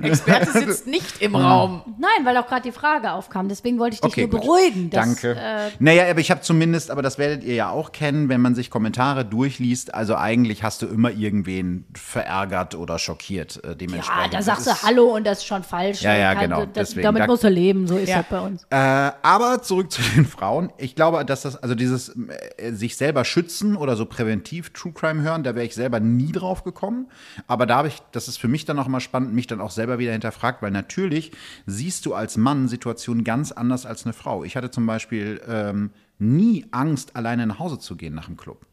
[0.02, 1.82] Experte sitzt nicht im Raum.
[1.98, 3.48] Nein, weil auch gerade die Frage aufkam.
[3.48, 4.40] Deswegen wollte ich dich Okay, nur gut.
[4.42, 4.90] beruhigen.
[4.90, 5.36] Dass, Danke.
[5.40, 8.54] Äh, naja, aber ich habe zumindest, aber das werdet ihr ja auch kennen, wenn man
[8.54, 9.94] sich Kommentare durchliest.
[9.94, 14.32] Also eigentlich hast du immer irgendwen verärgert oder schockiert äh, ja, dementsprechend.
[14.34, 16.02] da Das sagst du Hallo und das ist schon falsch.
[16.02, 16.60] Ja, ja, Kann- genau.
[16.66, 18.18] Das, Deswegen, damit da- musst du leben, so ist Ja.
[18.18, 18.64] das bei uns.
[18.70, 18.76] Äh,
[19.22, 20.72] aber zurück zu den Frauen.
[20.78, 22.08] Ich glaube, dass das, also dieses
[22.56, 26.32] äh, sich selber schützen oder so präventiv True Crime hören, da wäre ich selber nie
[26.32, 27.06] drauf gekommen.
[27.46, 29.70] Aber da habe ich, das ist für mich dann auch mal spannend, mich dann auch
[29.70, 31.32] selber wieder hinterfragt, weil natürlich
[31.66, 34.44] siehst du als Mann Situationen ganz anders als eine Frau.
[34.44, 38.66] Ich hatte zum Beispiel ähm, nie Angst, alleine nach Hause zu gehen nach dem Club.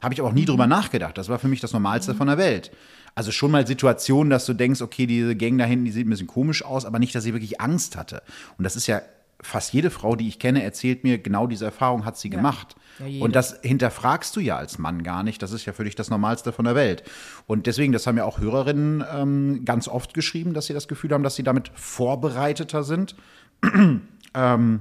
[0.00, 1.16] Habe ich aber auch nie drüber nachgedacht.
[1.16, 2.70] Das war für mich das Normalste von der Welt.
[3.14, 6.10] Also schon mal Situationen, dass du denkst, okay, diese Gang da hinten, die sieht ein
[6.10, 8.22] bisschen komisch aus, aber nicht, dass sie wirklich Angst hatte.
[8.58, 9.00] Und das ist ja
[9.40, 12.76] fast jede Frau, die ich kenne, erzählt mir, genau diese Erfahrung hat sie gemacht.
[13.04, 13.22] Ja.
[13.24, 15.42] Und das hinterfragst du ja als Mann gar nicht.
[15.42, 17.02] Das ist ja für dich das Normalste von der Welt.
[17.46, 21.12] Und deswegen, das haben ja auch Hörerinnen ähm, ganz oft geschrieben, dass sie das Gefühl
[21.12, 23.16] haben, dass sie damit vorbereiteter sind.
[24.34, 24.80] ähm,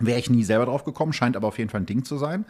[0.00, 2.44] Wäre ich nie selber drauf gekommen, scheint aber auf jeden Fall ein Ding zu sein.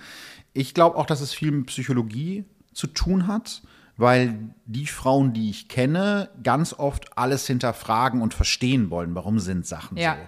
[0.54, 3.62] Ich glaube auch, dass es viel mit Psychologie zu tun hat,
[3.98, 9.66] weil die Frauen, die ich kenne, ganz oft alles hinterfragen und verstehen wollen, warum sind
[9.66, 10.14] Sachen Ja.
[10.14, 10.20] so.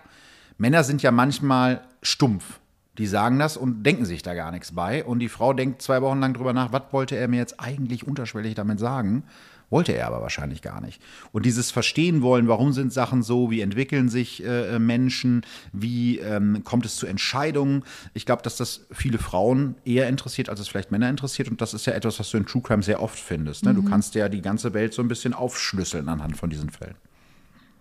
[0.58, 2.60] Männer sind ja manchmal stumpf.
[2.98, 5.04] Die sagen das und denken sich da gar nichts bei.
[5.04, 8.06] Und die Frau denkt zwei Wochen lang drüber nach, was wollte er mir jetzt eigentlich
[8.06, 9.24] unterschwellig damit sagen?
[9.68, 11.02] Wollte er aber wahrscheinlich gar nicht.
[11.32, 16.62] Und dieses Verstehen wollen, warum sind Sachen so, wie entwickeln sich äh, Menschen, wie ähm,
[16.62, 17.82] kommt es zu Entscheidungen.
[18.14, 21.48] Ich glaube, dass das viele Frauen eher interessiert, als es vielleicht Männer interessiert.
[21.50, 23.64] Und das ist ja etwas, was du in True Crime sehr oft findest.
[23.64, 23.74] Ne?
[23.74, 26.94] Du kannst ja die ganze Welt so ein bisschen aufschlüsseln anhand von diesen Fällen.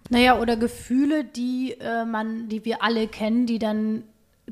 [0.09, 4.03] Naja, oder Gefühle, die äh, man, die wir alle kennen, die dann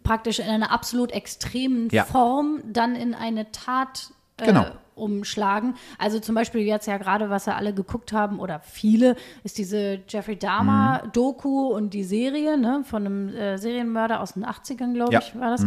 [0.04, 2.06] praktisch in einer absolut extremen Ja.
[2.06, 4.66] Form dann in eine Tat äh, Genau.
[4.96, 5.76] umschlagen.
[5.98, 10.00] Also zum Beispiel jetzt ja gerade, was ja alle geguckt haben oder viele, ist diese
[10.08, 11.12] Jeffrey Dahmer Mhm.
[11.14, 15.20] Doku und die Serie ne, von einem äh, Serienmörder aus den 80ern, glaube Ja.
[15.20, 15.66] ich, war das.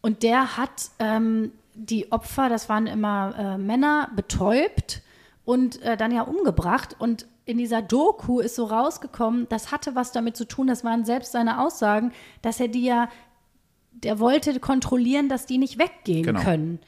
[0.00, 5.02] Und der hat ähm, die Opfer, das waren immer äh, Männer, betäubt
[5.44, 6.96] und äh, dann ja umgebracht.
[6.98, 11.04] Und in dieser Doku ist so rausgekommen, das hatte was damit zu tun, das waren
[11.04, 13.08] selbst seine Aussagen, dass er die ja,
[14.04, 16.40] der wollte kontrollieren, dass die nicht weggehen Genau.
[16.40, 16.78] können.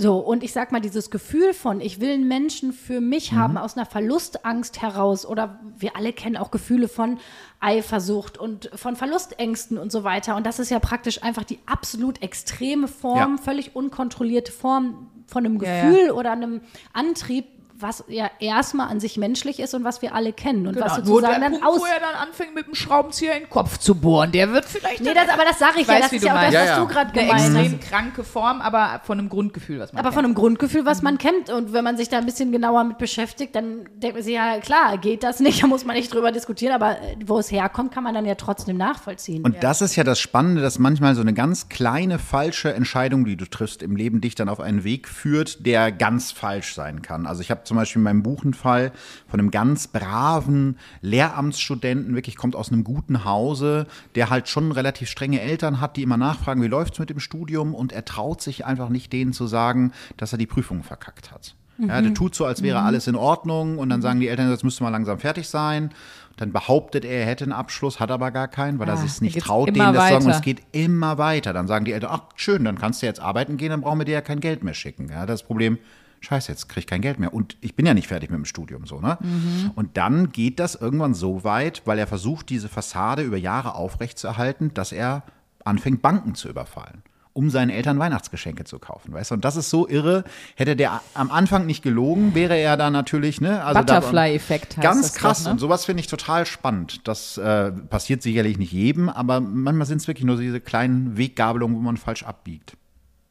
[0.00, 3.58] So, und ich sag mal, dieses Gefühl von, ich will einen Menschen für mich haben,
[3.58, 7.18] aus einer Verlustangst heraus, oder wir alle kennen auch Gefühle von
[7.58, 10.36] Eifersucht und von Verlustängsten und so weiter.
[10.36, 13.42] Und das ist ja praktisch einfach die absolut extreme Form, Ja.
[13.42, 16.60] völlig unkontrollierte Form von einem Ja, Gefühl oder einem
[16.92, 17.46] Antrieb,
[17.80, 21.08] was ja erstmal an sich menschlich ist und was wir alle kennen und was Genau,
[21.08, 21.80] nur der sozusagen dann Punkt, aus.
[21.80, 25.00] wo er dann anfängt, mit dem Schraubenzieher in den Kopf zu bohren, der wird vielleicht
[25.00, 26.58] Nee, das, aber das sage ich, Ich ja, weiß, das ist ja auch das, meinst.
[26.58, 26.80] was Ja, ja.
[26.80, 27.56] du gerade eine gemeint hast.
[27.72, 30.14] extrem kranke Form, aber von einem Grundgefühl, was man Aber kennt.
[30.14, 31.50] von einem Grundgefühl, was man kennt.
[31.50, 34.58] Und wenn man sich da ein bisschen genauer mit beschäftigt, dann denkt man sich, ja
[34.60, 37.92] klar, geht das nicht, da muss man nicht drüber diskutieren, aber äh, wo es herkommt,
[37.92, 39.44] kann man dann ja trotzdem nachvollziehen.
[39.44, 43.36] Und das ist ja das Spannende, dass manchmal so eine ganz kleine falsche Entscheidung, die
[43.36, 47.26] du triffst im Leben, dich dann auf einen Weg führt, der ganz falsch sein kann.
[47.26, 48.92] Also ich habe zum Beispiel in meinem Buch einen Fall
[49.28, 55.08] von einem ganz braven Lehramtsstudenten, wirklich kommt aus einem guten Hause, der halt schon relativ
[55.08, 57.74] strenge Eltern hat, die immer nachfragen, wie läuft's mit dem Studium?
[57.74, 61.54] Und er traut sich einfach nicht, denen zu sagen, dass er die Prüfung verkackt hat.
[61.80, 64.64] Ja, der tut so, als wäre alles in Ordnung und dann sagen die Eltern, jetzt
[64.64, 65.90] müsste mal langsam fertig sein.
[66.36, 69.14] Dann behauptet er, er hätte einen Abschluss, hat aber gar keinen, weil er Ah, sich
[69.14, 70.24] dann nicht traut, denen das zu sagen.
[70.24, 71.52] Und es geht immer weiter.
[71.52, 74.04] Dann sagen die Eltern, ach schön, dann kannst du jetzt arbeiten gehen, dann brauchen wir
[74.04, 75.08] dir ja kein Geld mehr schicken.
[75.08, 75.78] Ja, das Problem,
[76.20, 77.32] scheiße, jetzt krieg ich kein Geld mehr.
[77.32, 79.18] Und ich bin ja nicht fertig mit dem Studium so, ne?
[79.20, 79.70] Mhm.
[79.74, 84.72] Und dann geht das irgendwann so weit, weil er versucht, diese Fassade über Jahre aufrechtzuerhalten,
[84.74, 85.22] dass er
[85.64, 87.02] anfängt, Banken zu überfallen.
[87.34, 89.34] Um seinen Eltern Weihnachtsgeschenke zu kaufen, weißt du?
[89.36, 90.24] Und das ist so irre.
[90.56, 93.62] Hätte der am Anfang nicht gelogen, wäre er da natürlich, ne?
[93.62, 95.38] Also Butterfly-Effekt heißt Ganz das krass.
[95.38, 95.52] doch, ne?
[95.52, 97.06] Und sowas finde ich total spannend.
[97.06, 101.76] Das äh, passiert sicherlich nicht jedem, aber manchmal sind es wirklich nur diese kleinen Weggabelungen,
[101.76, 102.76] wo man falsch abbiegt.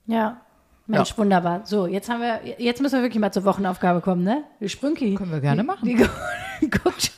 [0.05, 0.37] ja.
[0.87, 1.17] Mensch, Ja.
[1.17, 1.61] wunderbar.
[1.65, 4.43] So, jetzt haben wir, jetzt müssen wir wirklich mal zur Wochenaufgabe kommen, ne?
[4.61, 5.15] Die Sprünki.
[5.15, 5.85] Können wir gerne machen.
[5.85, 5.95] Die,
[6.61, 7.11] die guckt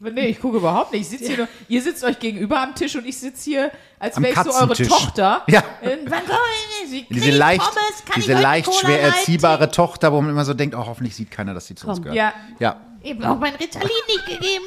[0.00, 1.02] Nee, ich gucke überhaupt nicht.
[1.02, 4.20] Ich sitze hier nur, ihr sitzt euch gegenüber am Tisch und ich sitze hier, als
[4.20, 4.74] wäre ich so eure.
[4.74, 5.42] Tochter.
[5.48, 5.62] Ja.
[5.82, 6.38] Wann kommen
[6.86, 7.06] Sie?
[7.10, 8.04] Diese leicht, Pommes?
[8.04, 11.30] Kann diese leicht schwer Light erziehbare Tochter, wo man immer so denkt, oh, hoffentlich sieht
[11.30, 12.16] keiner, dass sie zu uns gehört.
[12.16, 12.32] Ja.
[12.58, 12.80] ja.
[13.04, 14.64] Ich habe auch mein Ritalin nicht gegeben.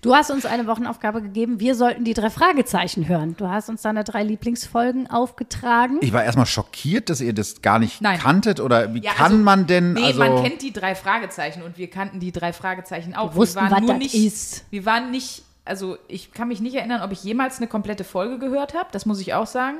[0.00, 1.60] Du hast uns eine Wochenaufgabe gegeben.
[1.60, 3.36] Wir sollten die drei Fragezeichen hören.
[3.36, 5.98] Du hast uns deine drei Lieblingsfolgen aufgetragen.
[6.00, 8.18] Ich war erstmal schockiert, dass ihr das gar nicht Nein.
[8.18, 8.58] kanntet.
[8.58, 9.92] Oder wie Ja, kann also, man denn?
[9.92, 13.32] Nee, also, man kennt die drei Fragezeichen und wir kannten die drei Fragezeichen auch.
[13.32, 14.64] Wir wussten, waren was nur das nicht, ist.
[14.70, 18.40] Wir waren nicht, also ich kann mich nicht erinnern, ob ich jemals eine komplette Folge
[18.40, 19.76] gehört habe, das muss ich auch sagen.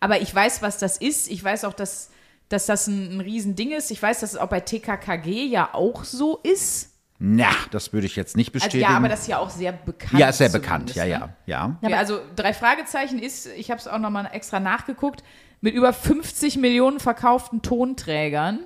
[0.00, 1.28] Aber ich weiß, was das ist.
[1.30, 2.10] Ich weiß auch, dass,
[2.48, 3.90] dass das ein, ein Riesending ist.
[3.90, 6.90] Ich weiß, dass es auch bei TKKG ja auch so ist.
[7.18, 8.90] na, das würde ich jetzt nicht Also, bestätigen.
[8.90, 10.18] ja, aber das ist ja auch sehr bekannt.
[10.20, 10.90] ja, ist sehr bekannt.
[10.90, 11.34] zumindest, Ja, ne?
[11.46, 11.88] ja, ja.
[11.90, 15.22] Ja, also drei Fragezeichen ist, ich habe es auch nochmal extra nachgeguckt,
[15.62, 18.60] mit über 50 Millionen verkauften Tonträgern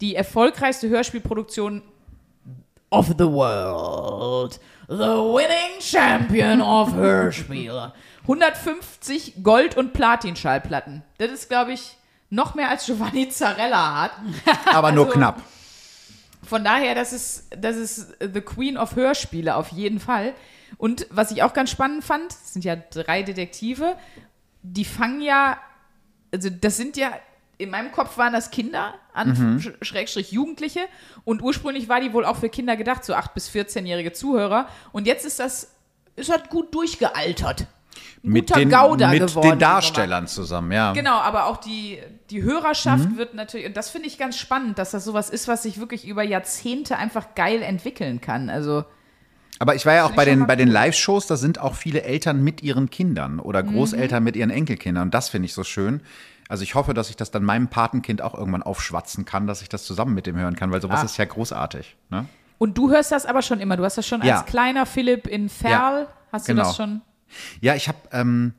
[0.00, 1.82] die erfolgreichste Hörspielproduktion
[2.90, 4.60] of the world.
[4.88, 7.92] The winning champion of Hörspiel.
[8.28, 11.02] 150 Gold- und Platin-Schallplatten.
[11.18, 11.96] Das ist, glaube ich,
[12.30, 14.12] noch mehr als Giovanni Zarella hat.
[14.74, 15.42] Aber nur Also- knapp.
[16.46, 20.32] Von daher, das ist, das ist The Queen of Hörspiele auf jeden Fall.
[20.78, 23.96] Und was ich auch ganz spannend fand, es sind ja drei Detektive,
[24.62, 25.58] die fangen ja,
[26.32, 27.10] also das sind ja,
[27.58, 30.80] in meinem Kopf waren das Kinder, an Sch- Schrägstrich Jugendliche.
[31.24, 34.68] Und ursprünglich war die wohl auch für Kinder gedacht, so 8- bis 14-jährige Zuhörer.
[34.92, 35.72] Und jetzt ist das,
[36.16, 37.66] ist halt gut durchgealtert.
[38.22, 39.50] Mit den, Gauder mit geworden.
[39.50, 39.58] den.
[39.58, 40.92] Darstellern zusammen, ja.
[40.92, 41.98] Genau, aber auch die,
[42.30, 45.62] die Hörerschaft wird natürlich, und das finde ich ganz spannend, dass das sowas ist, was
[45.62, 48.50] sich wirklich über Jahrzehnte einfach geil entwickeln kann.
[48.50, 48.84] Also,
[49.60, 50.68] Aber ich war ja auch bei den, bei den.
[50.68, 53.72] Live-Shows, da sind auch viele Eltern mit ihren Kindern oder Mhm.
[53.74, 55.04] Großeltern mit ihren Enkelkindern.
[55.04, 56.00] Und das finde ich so schön.
[56.48, 59.68] Also ich hoffe, dass ich das dann meinem Patenkind auch irgendwann aufschwatzen kann, dass ich
[59.68, 61.04] das zusammen mit dem hören kann, weil sowas Ah.
[61.04, 61.96] ist ja großartig.
[62.10, 62.24] Ne?
[62.60, 63.76] und du hörst das aber schon immer.
[63.76, 64.38] Du hast das schon Ja.
[64.38, 66.64] als kleiner Philipp in Ferl, hast du genau.
[66.64, 67.02] das schon?
[67.60, 68.54] Ja, ich habe, ähm,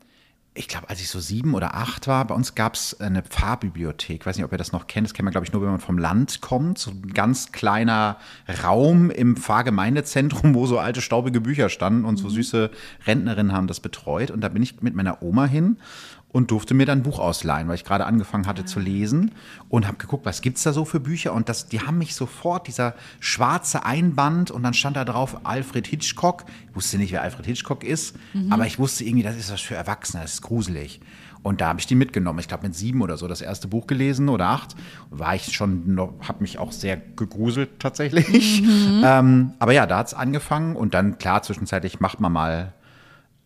[0.54, 4.22] ich glaube, als ich so sieben oder acht war, bei uns gab es eine Pfarrbibliothek.
[4.22, 5.08] Ich weiß nicht, ob ihr das noch kennt.
[5.08, 6.78] Das kennt man, glaube ich, nur, wenn man vom Land kommt.
[6.78, 8.18] So ein ganz kleiner
[8.64, 12.72] Raum im Pfarrgemeindezentrum, wo so alte, staubige Bücher standen und so süße
[13.06, 14.32] Rentnerinnen haben das betreut.
[14.32, 15.78] Und da bin ich mit meiner Oma hin
[16.32, 19.32] und durfte mir dann ein Buch ausleihen, weil ich gerade angefangen hatte zu lesen
[19.68, 22.68] und habe geguckt, was gibt's da so für Bücher und das, die haben mich sofort,
[22.68, 26.46] dieser schwarze Einband und dann stand da drauf Alfred Hitchcock.
[26.70, 28.16] Ich wusste nicht, wer Alfred Hitchcock ist,
[28.50, 31.00] aber ich wusste irgendwie, das ist was für Erwachsene, das ist gruselig.
[31.42, 32.40] Und da habe ich die mitgenommen.
[32.40, 34.76] Ich glaube, mit sieben oder so das erste Buch gelesen oder acht.
[35.10, 38.64] War ich schon noch, habe mich auch sehr gegruselt tatsächlich.
[39.02, 42.74] Ähm, aber ja, da hat's angefangen und dann, klar, zwischenzeitlich macht man mal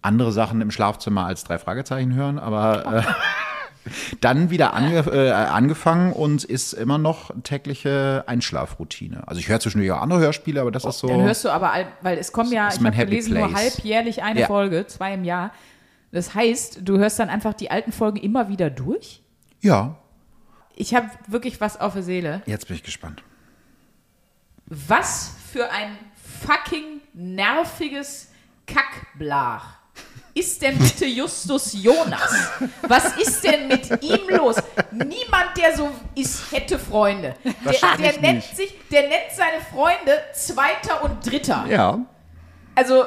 [0.04, 3.90] andere Sachen im Schlafzimmer als drei Fragezeichen hören, aber äh,
[4.22, 9.28] dann wieder ange, äh, angefangen und ist immer noch tägliche Einschlafroutine.
[9.28, 11.08] Also ich höre zwischendurch auch andere Hörspiele, aber das ist so.
[11.08, 13.76] Dann hörst du aber, weil es kommen ja, ich habe gelesen, nur Place.
[13.76, 14.48] halbjährlich eine Ja.
[14.48, 15.52] Folge, zwei im Jahr.
[16.12, 19.22] Das heißt, du hörst dann einfach die alten Folgen immer wieder durch?
[19.62, 19.96] ja.
[20.76, 22.42] ich habe wirklich was auf der Seele.
[22.46, 23.24] Jetzt bin ich gespannt.
[24.66, 25.98] Was für ein
[26.46, 28.30] fucking nerviges
[28.66, 29.78] Kackblach
[30.34, 32.34] ist denn bitte Justus Jonas?
[32.84, 34.56] Was ist denn mit ihm los?
[34.92, 37.36] Niemand, der so ist, hätte Freunde.
[37.44, 38.56] Der, der nennt nicht.
[38.56, 41.66] sich, der nennt seine Freunde Zweiter und Dritter.
[41.70, 42.00] Ja.
[42.76, 43.06] Also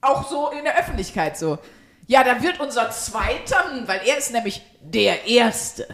[0.00, 1.58] auch so in der Öffentlichkeit so.
[2.06, 5.86] Ja, da wird unser Zweiter, weil er ist nämlich der Erste.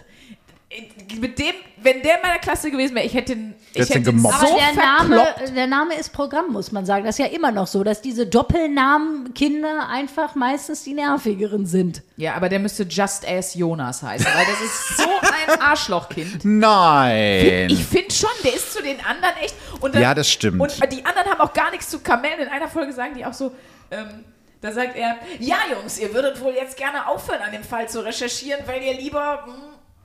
[1.20, 4.40] Mit dem, wenn der in meiner Klasse gewesen wäre, ich hätte ihn, ich hätte gemobbt.
[4.40, 7.04] so der Name, der Name ist Programm, muss man sagen.
[7.04, 12.02] Das ist ja immer noch so, dass diese Doppelnamen Kinder einfach meistens die nervigeren sind.
[12.16, 16.44] Ja, aber der müsste Just As Jonas heißen, weil das ist so ein Arschlochkind.
[16.44, 17.68] Nein.
[17.70, 19.54] Ich finde schon, der ist zu den anderen echt.
[19.80, 20.60] Und dann, Ja, das stimmt.
[20.60, 22.40] Und die anderen haben auch gar nichts zu Kamellen.
[22.40, 23.52] In einer Folge sagen die auch so,
[23.90, 24.24] ähm,
[24.60, 28.04] da sagt er, ja Jungs, ihr würdet wohl jetzt gerne aufhören, an dem Fall zu
[28.04, 29.52] recherchieren, weil ihr lieber, hm,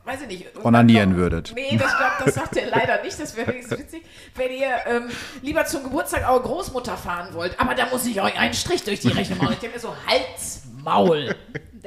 [0.05, 0.65] weiß ich nicht.
[0.65, 1.51] Onanieren würdet.
[1.55, 4.03] Nee, das, glaub, das sagt er leider nicht, das wäre wenigstens witzig.
[4.35, 5.09] Wenn ihr ähm,
[5.41, 8.99] lieber zum Geburtstag eure Großmutter fahren wollt, aber da muss ich euch einen Strich durch
[8.99, 9.53] die Rechnung machen.
[9.53, 11.35] Ich denke mir so, Hals, Maul.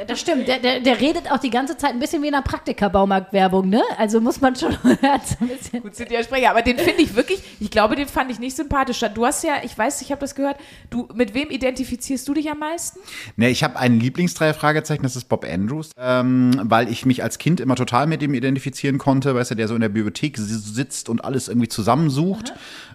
[0.08, 2.42] Das stimmt, der, der, der redet auch die ganze Zeit ein bisschen wie in einer
[2.42, 3.80] Praktika-Baumarkt-Werbung, ne?
[3.96, 4.72] Also muss man schon
[5.02, 5.82] hat's ein bisschen.
[5.82, 8.56] Gut sind die Sprecher, aber den finde ich wirklich, ich glaube, den fand ich nicht
[8.56, 9.00] sympathisch.
[9.14, 10.56] Du hast ja, ich weiß, ich habe das gehört,
[10.90, 12.98] du, mit wem identifizierst du dich am meisten?
[13.36, 17.38] Ne, ich habe einen Lieblingsdreier Fragezeichen, das ist Bob Andrews, ähm, weil ich mich als
[17.38, 20.44] Kind immer total mit ihm identifizieren konnte, weißt du, der so in der Bibliothek si-
[20.58, 22.52] sitzt und alles irgendwie zusammensucht.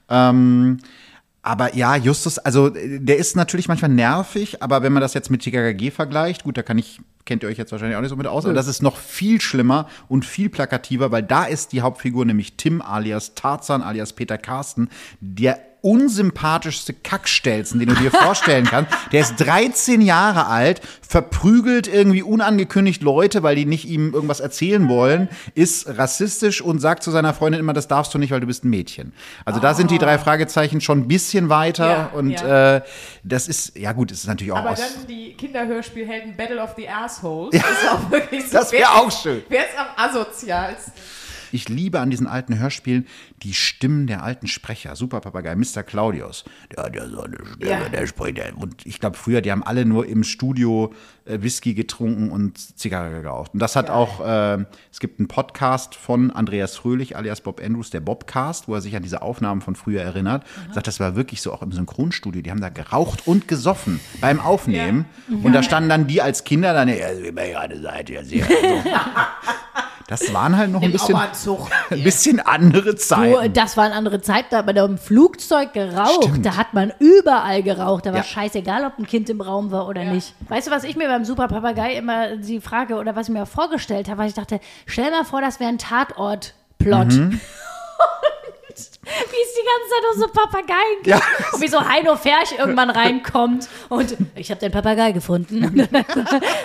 [0.10, 0.80] Ähm,
[1.50, 5.32] aber ja, Justus, also äh, der ist natürlich manchmal nervig, aber wenn man das jetzt
[5.32, 8.16] mit TKKG vergleicht, gut, da kann ich, kennt ihr euch jetzt wahrscheinlich auch nicht so
[8.16, 11.82] mit aus, aber das ist noch viel schlimmer und viel plakativer, weil da ist die
[11.82, 14.90] Hauptfigur nämlich Tim alias Tarzan alias Peter Carsten,
[15.22, 18.92] der unsympathischste Kackstelzen, den du dir vorstellen kannst.
[19.12, 24.88] Der ist 13 Jahre alt, verprügelt irgendwie unangekündigt Leute, weil die nicht ihm irgendwas erzählen
[24.90, 28.48] wollen, ist rassistisch und sagt zu seiner Freundin immer, das darfst du nicht, weil du
[28.48, 29.14] bist ein Mädchen.
[29.46, 32.76] Also da sind die drei Fragezeichen schon ein bisschen weiter Ja, und ja.
[32.78, 32.82] Äh,
[33.24, 34.80] das ist, ja gut, es ist natürlich auch Aber aus.
[34.80, 37.52] dann die Kinderhörspielhelden Battle of the Assholes.
[37.52, 38.54] Das ist auch wirklich so.
[38.58, 39.42] Das wär wer- auch schön.
[39.50, 40.94] Wer ist am asozialsten?
[41.52, 43.08] Ich liebe an diesen alten Hörspielen
[43.44, 44.96] die Stimmen der alten Sprecher.
[44.96, 45.84] Super Papagei, Mr.
[45.84, 46.46] Claudius.
[46.76, 47.90] Der hat ja so eine Stimme, Ja.
[47.90, 48.20] der spricht.
[48.56, 50.94] Und ich glaube, früher, die haben alle nur im Studio
[51.26, 53.52] Whisky getrunken und Zigarre geraucht.
[53.54, 57.90] Und das hat auch, äh, es gibt einen Podcast von Andreas Fröhlich, alias Bob Andrews,
[57.90, 60.44] der Bobcast, wo er sich an diese Aufnahmen von früher erinnert.
[60.74, 62.42] Sagt, das war wirklich so auch im Synchronstudio.
[62.42, 65.06] Die haben da geraucht und gesoffen beim Aufnehmen.
[65.44, 68.46] Und da standen dann die als Kinder dann, ja, wie mir gerade seid ihr sehr.
[68.46, 68.52] So.
[70.08, 71.16] Das waren halt noch ein bisschen,
[71.92, 73.54] ein bisschen andere Du, Zeiten.
[73.54, 76.24] das waren andere Zeiten, da hat man da im Flugzeug geraucht.
[76.24, 76.44] Stimmt.
[76.44, 78.08] Da hat man überall geraucht.
[78.08, 78.24] Da war Ja.
[78.24, 80.34] scheißegal, ob ein Kind im Raum war oder nicht.
[80.48, 83.46] Weißt du, was ich mir beim Super Papagei immer die Frage oder was ich mir
[83.46, 87.08] vorgestellt habe, weil ich dachte, stell mal vor, das wäre ein Tatort-Plot.
[87.14, 87.42] Mhm.
[89.02, 91.08] Wie es die ganze Zeit um so Papageien geht.
[91.14, 91.22] Ja.
[91.54, 95.88] Und wie so Heino Ferch irgendwann reinkommt und ich habe den Papagei gefunden.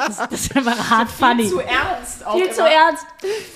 [0.06, 1.48] Das, das ist einfach hart funny.
[1.48, 2.52] Zu ernst auch Viel immer.
[2.52, 3.06] zu ernst.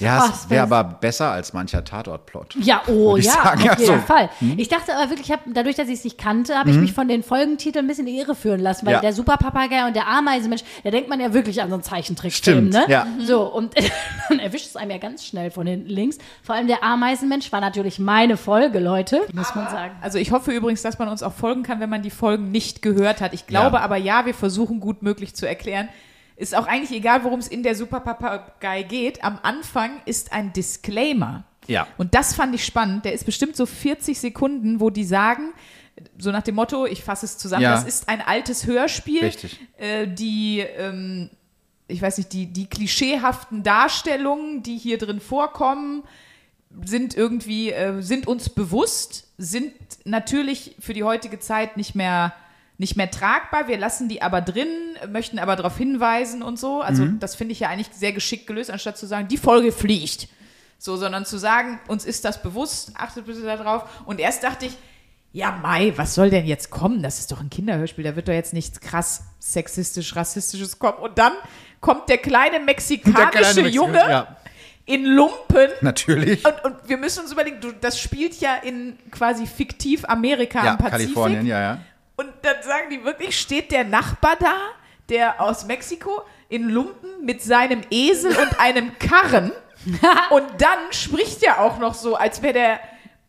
[0.01, 2.57] Ja, es wäre aber besser als mancher Tatort-Plot.
[2.61, 3.93] Ja, oh ja, sagen, auf ja, jeden so.
[3.95, 4.03] Hm?
[4.03, 4.31] Fall.
[4.57, 6.93] Ich dachte aber wirklich, ich hab, dadurch, dass ich es nicht kannte, habe ich mich
[6.93, 9.01] von den Folgentiteln ein bisschen in die Irre führen lassen, weil Ja.
[9.01, 12.73] der Superpapagei und der Ameisenmensch, da denkt man ja wirklich an so einen Zeichentrickfilm, Stimmt,
[12.73, 12.85] ne?
[12.89, 13.07] ja.
[13.21, 13.75] So, und
[14.29, 16.19] dann erwischt es einem ja ganz schnell von hinten links.
[16.43, 19.95] Vor allem der Ameisenmensch war natürlich meine Folge, Leute, muss man sagen.
[20.03, 22.83] Also ich hoffe übrigens, dass man uns auch folgen kann, wenn man die Folgen nicht
[22.83, 23.33] gehört hat.
[23.33, 23.83] Ich glaube Ja.
[23.83, 25.89] aber ja, wir versuchen gut möglich zu erklären.
[26.37, 29.25] Ist auch eigentlich egal, worum es in der Super Papagei geht.
[29.25, 31.45] Am Anfang ist ein Disclaimer.
[31.67, 31.87] Ja.
[31.97, 33.05] Und das fand ich spannend.
[33.05, 35.53] Der ist bestimmt so 40 Sekunden, wo die sagen,
[36.17, 37.73] so nach dem Motto, ich fasse es zusammen, Ja.
[37.73, 39.25] das ist ein altes Hörspiel.
[39.25, 39.59] Richtig.
[39.79, 41.29] Äh, die, ähm,
[41.89, 46.05] ich weiß nicht, die, die klischeehaften Darstellungen, die hier drin vorkommen,
[46.85, 49.73] sind irgendwie, äh, sind uns bewusst, sind
[50.05, 52.35] natürlich für die heutige Zeit nicht mehr,
[52.77, 53.69] nicht mehr tragbar.
[53.69, 54.69] Wir lassen die aber drin,
[55.11, 56.81] möchten aber darauf hinweisen und so.
[56.81, 60.29] Also das finde ich ja eigentlich sehr geschickt gelöst, anstatt zu sagen, die Folge fliegt.
[60.79, 63.85] So, sondern zu sagen, uns ist das bewusst, achtet bitte darauf.
[64.07, 64.77] Und erst dachte ich,
[65.33, 67.03] ja, Mai, was soll denn jetzt kommen?
[67.03, 70.99] Das ist doch ein Kinderhörspiel, da wird doch jetzt nichts krass sexistisch, rassistisches kommen.
[70.99, 71.33] Und dann
[71.81, 74.37] kommt der kleine mexikanische Junge Ja,
[74.89, 75.71] in Lumpen.
[75.83, 76.45] natürlich.
[76.45, 80.71] Und, und wir müssen uns überlegen, du, das spielt ja in quasi fiktiv Amerika Ja,
[80.73, 81.15] am Pazifik.
[81.15, 81.79] Kalifornien, ja, ja.
[82.17, 84.57] Und dann sagen die wirklich, steht der Nachbar da,
[85.09, 89.53] der aus Mexiko, in Lumpen mit seinem Esel und einem Karren.
[90.31, 92.81] und dann spricht er auch noch so, als wäre der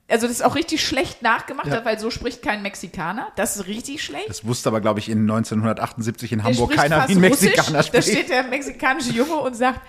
[0.09, 3.31] Also das ist auch richtig schlecht nachgemacht, weil so spricht kein Mexikaner.
[3.35, 4.27] Das ist richtig schlecht.
[4.29, 7.19] Das wusste aber, glaube ich, in 1978 in Hamburg keiner, wie ein.
[7.19, 8.07] Mexikaner Da spricht.
[8.09, 9.81] steht der mexikanische Junge und sagt,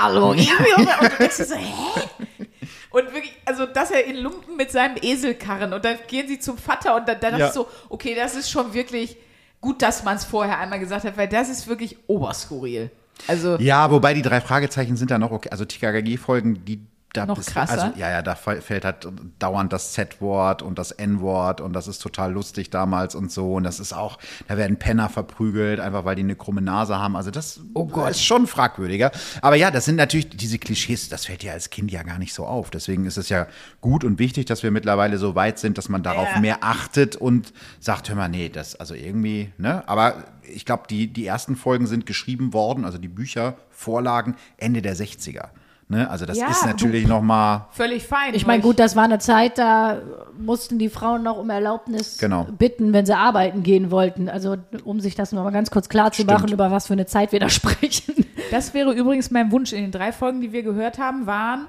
[0.00, 0.86] Hallo, ich will.
[1.00, 2.02] Und du denkst so, hä?
[2.90, 6.38] Und wirklich, also, dass er in Lumpen mit seinem Esel karren und dann gehen sie
[6.38, 7.48] zum Vater und dann, dann Ja.
[7.48, 9.18] ich so, okay, das ist schon wirklich
[9.60, 12.90] gut, dass man es vorher einmal gesagt hat, weil das ist wirklich oberskurril.
[13.26, 15.48] Also, Ja, wobei die drei Fragezeichen sind da noch okay.
[15.50, 16.80] Also TKKG-Folgen, die
[17.16, 17.82] da Noch bis- krasser?
[17.84, 19.08] Also, ja, ja, da fällt halt
[19.38, 23.54] dauernd das Z-Wort und das N-Wort und das ist total lustig damals und so.
[23.54, 27.16] Und das ist auch, da werden Penner verprügelt, einfach weil die eine krumme Nase haben.
[27.16, 28.10] Also das Oh Gott.
[28.10, 29.10] ist schon fragwürdiger.
[29.42, 32.34] Aber ja, das sind natürlich diese Klischees, das fällt ja als Kind ja gar nicht
[32.34, 32.70] so auf.
[32.70, 33.46] Deswegen ist es ja
[33.80, 36.40] gut und wichtig, dass wir mittlerweile so weit sind, dass man darauf Ja.
[36.40, 39.82] mehr achtet und sagt, hör mal, nee, das, also irgendwie, ne?
[39.88, 44.80] Aber ich glaube, die, die ersten Folgen sind geschrieben worden, also die Bücher, Vorlagen, Ende
[44.82, 45.48] der 60er.
[45.88, 46.10] Ne?
[46.10, 48.34] Also das Ja, ist du- natürlich noch mal völlig fein.
[48.34, 49.98] Ich meine, gut, das war eine Zeit, da
[50.36, 52.42] mussten die Frauen noch um Erlaubnis Genau.
[52.44, 54.28] bitten, wenn sie arbeiten gehen wollten.
[54.28, 56.30] Also, um sich das noch mal ganz kurz klar zu Stimmt.
[56.32, 58.26] machen, über was für eine Zeit wir da sprechen.
[58.50, 59.72] Das wäre übrigens mein Wunsch.
[59.72, 61.68] In den drei Folgen, die wir gehört haben, waren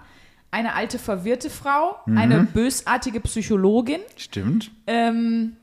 [0.50, 2.18] eine alte verwirrte Frau, Mhm.
[2.18, 4.72] eine bösartige Psychologin, Stimmt.
[4.88, 5.58] ähm,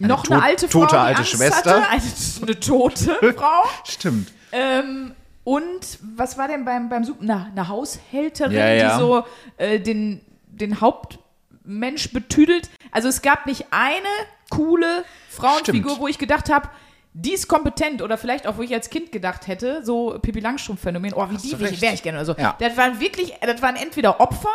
[0.00, 1.82] Eine noch eine alte Frau, tote die alte Angst Schwester.
[1.82, 2.02] Hatte, eine,
[2.42, 3.62] eine tote Frau.
[3.84, 4.32] Stimmt.
[4.50, 5.12] ähm,
[5.44, 8.94] und was war denn beim, beim Such- Na, eine Haushälterin, Ja, ja.
[8.94, 9.24] die so
[9.56, 12.70] äh, den, den Hauptmensch betüdelt.
[12.90, 14.06] Also es gab nicht eine
[14.50, 16.00] coole Frauenfigur, Stimmt.
[16.02, 16.68] wo ich gedacht habe,
[17.14, 21.12] die ist kompetent oder vielleicht auch, wo ich als Kind gedacht hätte, so Pippi Langstrumpf-Phänomen,
[21.14, 22.34] oh, wie Hast die wäre ich gerne oder so.
[22.38, 22.56] Ja.
[22.58, 24.48] Das waren wirklich, das waren entweder Opfer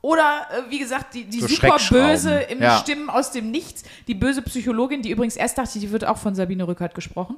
[0.00, 2.78] oder, äh, wie gesagt, die, die So super böse im Ja.
[2.78, 6.34] Stimmen aus dem Nichts, die böse Psychologin, die übrigens erst dachte, die wird auch von
[6.34, 7.36] Sabine Rückert gesprochen.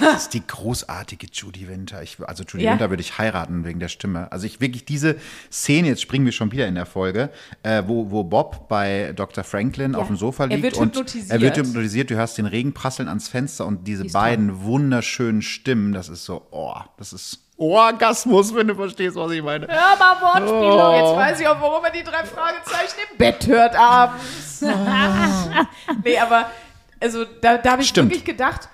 [0.00, 2.02] Das ist die großartige Judy Winter.
[2.02, 2.72] Ich, also Judy Ja.
[2.72, 4.30] Winter würde ich heiraten wegen der Stimme.
[4.32, 5.16] Also ich wirklich diese
[5.50, 7.30] Szene, jetzt springen wir schon wieder in der Folge,
[7.62, 9.44] äh, wo, wo Bob bei Dr.
[9.44, 11.30] Franklin auf dem Sofa Er liegt wird und hypnotisiert.
[11.30, 15.40] er wird hypnotisiert, du hörst den Regen prasseln ans Fenster und diese ist beiden wunderschönen
[15.42, 19.68] Stimmen, das ist so, oh, das ist Orgasmus, wenn du verstehst, was ich meine.
[19.68, 20.96] Hör mal Wortspiele.
[20.96, 24.62] Jetzt weiß ich auch, warum er die drei Fragezeichen im Bett hört abends.
[26.04, 26.50] nee, aber
[26.98, 28.10] also da, da habe ich Stimmt.
[28.10, 28.68] wirklich gedacht,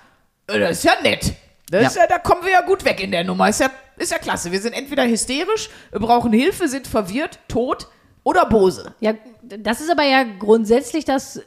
[0.47, 1.33] das ist ja nett.
[1.71, 1.79] Ja.
[1.79, 3.49] Ist ja, da kommen wir ja gut weg in der Nummer.
[3.49, 4.51] Ist ja, ist ja klasse.
[4.51, 7.87] Wir sind entweder hysterisch, brauchen Hilfe, sind verwirrt, tot
[8.23, 8.93] oder bose.
[8.99, 11.41] Ja, das ist aber ja grundsätzlich das,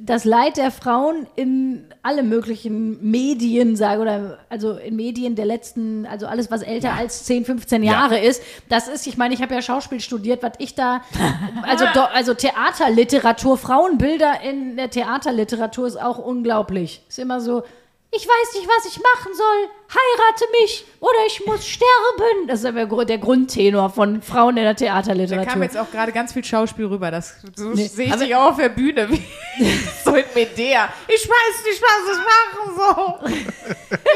[0.00, 6.06] das Leid der Frauen in alle möglichen Medien, sage oder also in Medien der letzten,
[6.06, 7.92] also alles, was älter als 10, 15 Ja.
[7.92, 8.42] Jahre ist.
[8.68, 11.02] Das ist, ich meine, ich habe ja Schauspiel studiert, was ich da,
[11.62, 17.02] also, also Theaterliteratur, Frauenbilder in der Theaterliteratur ist auch unglaublich.
[17.08, 17.64] Ist immer so.
[18.10, 19.68] Ich weiß nicht, was ich machen soll.
[19.90, 22.46] Heirate mich oder ich muss sterben.
[22.46, 25.46] Das ist aber der Grundtenor von Frauen in der Da Theaterliteratur.
[25.52, 27.10] kam jetzt auch gerade ganz viel Schauspiel rüber.
[27.10, 29.10] Das, so Nee, sehe ich dich auch auf der Bühne.
[29.10, 29.22] Wie,
[30.04, 30.88] so in Medea.
[31.06, 33.32] Ich weiß nicht, was ich machen soll.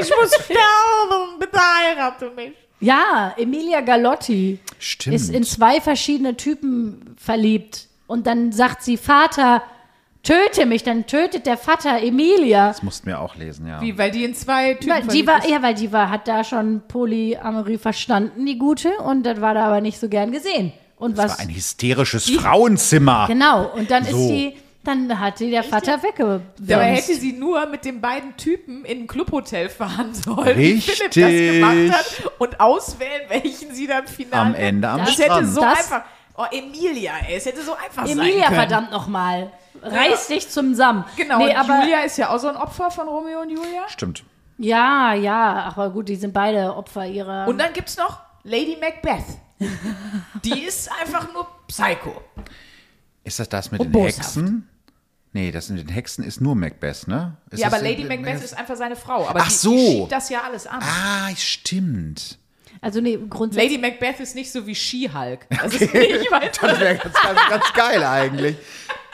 [0.00, 1.38] Ich muss sterben.
[1.38, 2.52] Bitte heirate mich.
[2.80, 5.14] Ja, Emilia Galotti Stimmt.
[5.16, 7.88] ist in zwei verschiedene Typen verliebt.
[8.06, 9.62] Und dann sagt sie, Vater,
[10.22, 10.82] töte mich.
[10.84, 12.68] Dann tötet der Vater Emilia.
[12.68, 13.80] Das mussten wir auch lesen, ja.
[13.80, 15.48] Wie, weil die in zwei Typen Weil die war, ist.
[15.50, 18.90] ja, weil die war, hat da schon Polyamorie verstanden, die gute.
[18.98, 20.72] Und das war da aber nicht so gern gesehen.
[20.96, 23.26] Und Das was, war ein hysterisches Frauenzimmer.
[23.26, 23.66] genau.
[23.74, 24.16] Und dann So.
[24.16, 26.44] ist die, dann hat die der Vater weggebremst.
[26.60, 31.10] Dabei hätte sie nur mit den beiden Typen in ein Clubhotel fahren sollen, wie Philipp
[31.12, 31.52] das Richtig.
[31.60, 35.32] gemacht hat und auswählen, welchen sie dann final Am Ende am Das Strand.
[35.34, 36.02] hätte so Das- einfach.
[36.36, 38.56] Oh, Emilia, ey, es hätte so einfach sein Emilia, können.
[38.56, 39.52] verdammt nochmal.
[39.82, 41.04] Reiß dich zusammen.
[41.16, 43.88] Genau, Nee, und aber, Julia ist ja auch so ein Opfer von Romeo und Julia.
[43.88, 44.24] Stimmt.
[44.58, 47.48] Ja, ja, aber gut, die sind beide Opfer ihrer.
[47.48, 49.24] Und dann gibt's noch Lady Macbeth.
[50.44, 52.20] Die ist einfach nur Psycho.
[53.24, 54.18] Ist das das mit Und den boshaft.
[54.18, 54.68] Hexen?
[55.32, 57.36] Nee, das mit den Hexen ist nur Macbeth, ne?
[57.50, 59.26] Ist ja, das aber Lady in- Macbeth ist einfach seine Frau.
[59.28, 59.70] Aber Ach die, so.
[59.70, 60.80] die schiebt das ja alles an.
[60.82, 62.38] Ah, stimmt.
[62.80, 63.72] also nee, grundsätzlich.
[63.72, 65.46] Lady Macbeth ist nicht so wie She-Hulk.
[65.50, 66.66] Das ist nicht weiter.
[66.68, 68.56] Das wäre ganz, ganz, ganz geil eigentlich.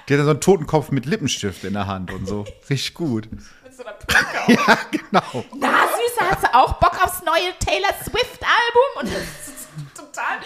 [0.09, 2.45] Die hat so einen Totenkopf mit Lippenstift in der Hand und so.
[2.71, 3.29] Richtig gut.
[3.31, 4.53] Mit so einer Perücke.
[4.67, 5.45] Ja, genau.
[5.59, 9.01] Na, Süße, hast du auch Bock aufs neue Taylor Swift-Album?
[9.01, 10.39] Und das ist total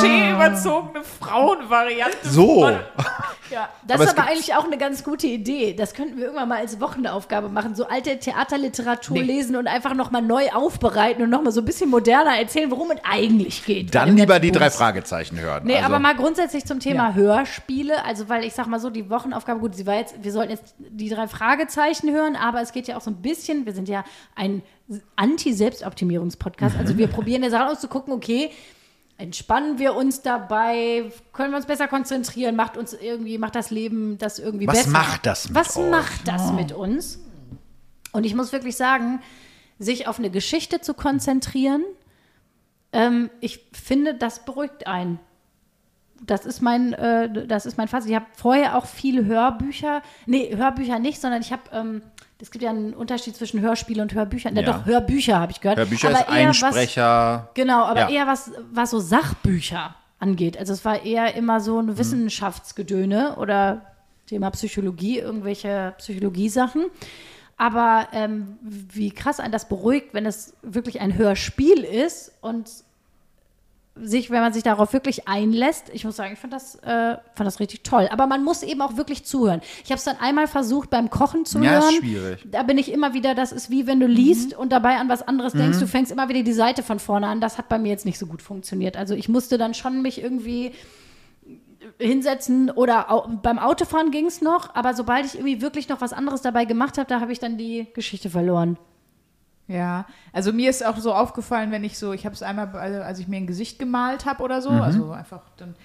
[0.00, 2.16] klischee-überzogene Frauenvariante.
[2.28, 2.64] So.
[3.50, 3.68] Ja.
[3.86, 5.74] Das Aber ist aber eigentlich auch eine ganz gute Idee.
[5.74, 7.74] Das könnten wir irgendwann mal als Wochenaufgabe machen.
[7.74, 9.22] So alte Theaterliteratur Nee.
[9.22, 12.98] lesen und einfach nochmal neu aufbereiten und nochmal so ein bisschen moderner erzählen, worum es
[13.02, 13.94] eigentlich geht.
[13.94, 15.62] Dann lieber die drei Fragezeichen hören.
[15.64, 17.14] Nee, also, aber mal grundsätzlich zum Thema Ja.
[17.14, 18.04] Hörspiele.
[18.04, 20.74] Also, weil ich sag mal so, die Wochenaufgabe, gut, sie war jetzt, wir sollten jetzt
[20.78, 24.04] die drei Fragezeichen hören, aber es geht ja auch so ein bisschen, wir sind ja
[24.36, 24.62] ein
[25.16, 26.76] Anti-Selbstoptimierungs-Podcast.
[26.78, 28.50] Also, wir probieren ja Sachen aus zu gucken, okay,
[29.20, 34.16] entspannen wir uns dabei, können wir uns besser konzentrieren, macht uns irgendwie, macht das Leben
[34.18, 34.90] das irgendwie Was besser.
[34.90, 35.84] macht das mit Was euch?
[35.84, 35.90] Oh.
[35.90, 37.20] macht das mit uns?
[38.12, 39.20] Und ich muss wirklich sagen,
[39.78, 41.84] sich auf eine Geschichte zu konzentrieren,
[42.92, 45.20] ähm, ich finde, das beruhigt einen.
[46.22, 48.10] Das ist mein, äh, das ist mein Fazit.
[48.10, 52.02] Ich habe vorher auch viele Hörbücher, nee, Hörbücher nicht, sondern ich habe, ähm,
[52.40, 54.56] es gibt ja einen Unterschied zwischen Hörspiele und Hörbüchern.
[54.56, 55.78] Ja, doch, Hörbücher habe ich gehört.
[55.78, 57.48] Hörbücher aber ist eher was- Einsprecher.
[57.54, 58.08] Genau, aber Ja.
[58.10, 60.58] eher was, was so Sachbücher angeht.
[60.58, 61.90] Also es war eher immer so Mhm.
[61.90, 63.82] ein Wissenschaftsgedöne oder
[64.26, 66.86] Thema Psychologie, irgendwelche Psychologiesachen.
[67.56, 72.70] Aber ähm, wie krass einen das beruhigt, wenn es wirklich ein Hörspiel ist und
[74.02, 77.46] sich, wenn man sich darauf wirklich einlässt, ich muss sagen, ich fand das, äh, fand
[77.46, 78.08] das richtig toll.
[78.10, 79.60] Aber man muss eben auch wirklich zuhören.
[79.84, 81.94] Ich habe es dann einmal versucht beim Kochen zu Ja, ist hören.
[82.00, 82.46] schwierig.
[82.50, 85.26] Da bin ich immer wieder, das ist wie wenn du liest und dabei an was
[85.26, 87.40] anderes denkst, du fängst immer wieder die Seite von vorne an.
[87.40, 88.96] Das hat bei mir jetzt nicht so gut funktioniert.
[88.96, 90.72] Also ich musste dann schon mich irgendwie
[91.98, 96.12] hinsetzen oder au beim Autofahren ging es noch, aber sobald ich irgendwie wirklich noch was
[96.12, 98.78] anderes dabei gemacht habe, da habe ich dann die Geschichte verloren.
[99.70, 103.02] Ja, also mir ist auch so aufgefallen, wenn ich so, ich habe es einmal, also
[103.02, 105.76] als ich mir ein Gesicht gemalt habe oder so, also einfach dann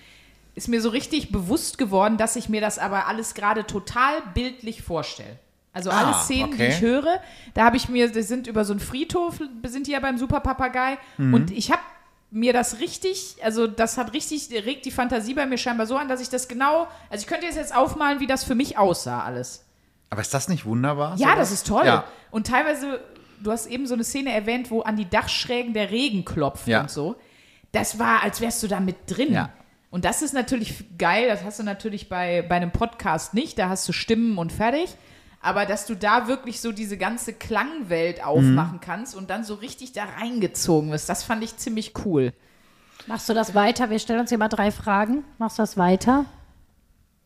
[0.56, 4.82] ist mir so richtig bewusst geworden, dass ich mir das aber alles gerade total bildlich
[4.82, 5.38] vorstelle.
[5.72, 6.70] Also alle Ah, Szenen, die okay.
[6.70, 7.20] ich höre,
[7.54, 10.98] da habe ich mir, das sind über so einen Friedhof, sind die ja beim Superpapagei
[11.20, 11.82] und ich habe
[12.32, 16.08] mir das richtig, also das hat richtig, regt die Fantasie bei mir scheinbar so an,
[16.08, 19.64] dass ich das genau, also ich könnte jetzt aufmalen, wie das für mich aussah alles.
[20.10, 21.12] Aber ist das nicht wunderbar?
[21.18, 21.38] Ja, sowas?
[21.38, 21.86] das ist toll.
[21.86, 22.06] Ja.
[22.32, 23.00] Und teilweise,
[23.44, 26.82] du hast eben so eine Szene erwähnt, wo an die Dachschrägen der Regen klopft Ja.
[26.82, 27.16] und so.
[27.72, 29.34] Das war, als wärst du da mit drin.
[29.34, 29.50] Ja.
[29.92, 33.70] Und das ist natürlich geil, das hast du natürlich bei, bei einem Podcast nicht, da
[33.70, 34.96] hast du Stimmen und fertig.
[35.42, 38.24] Aber dass du da wirklich so diese ganze Klangwelt Mhm.
[38.24, 42.34] aufmachen kannst und dann so richtig da reingezogen wirst, das fand ich ziemlich cool.
[43.08, 43.90] Machst du das weiter?
[43.92, 45.24] Wir stellen uns hier mal drei Fragen.
[45.38, 46.26] Machst du das weiter?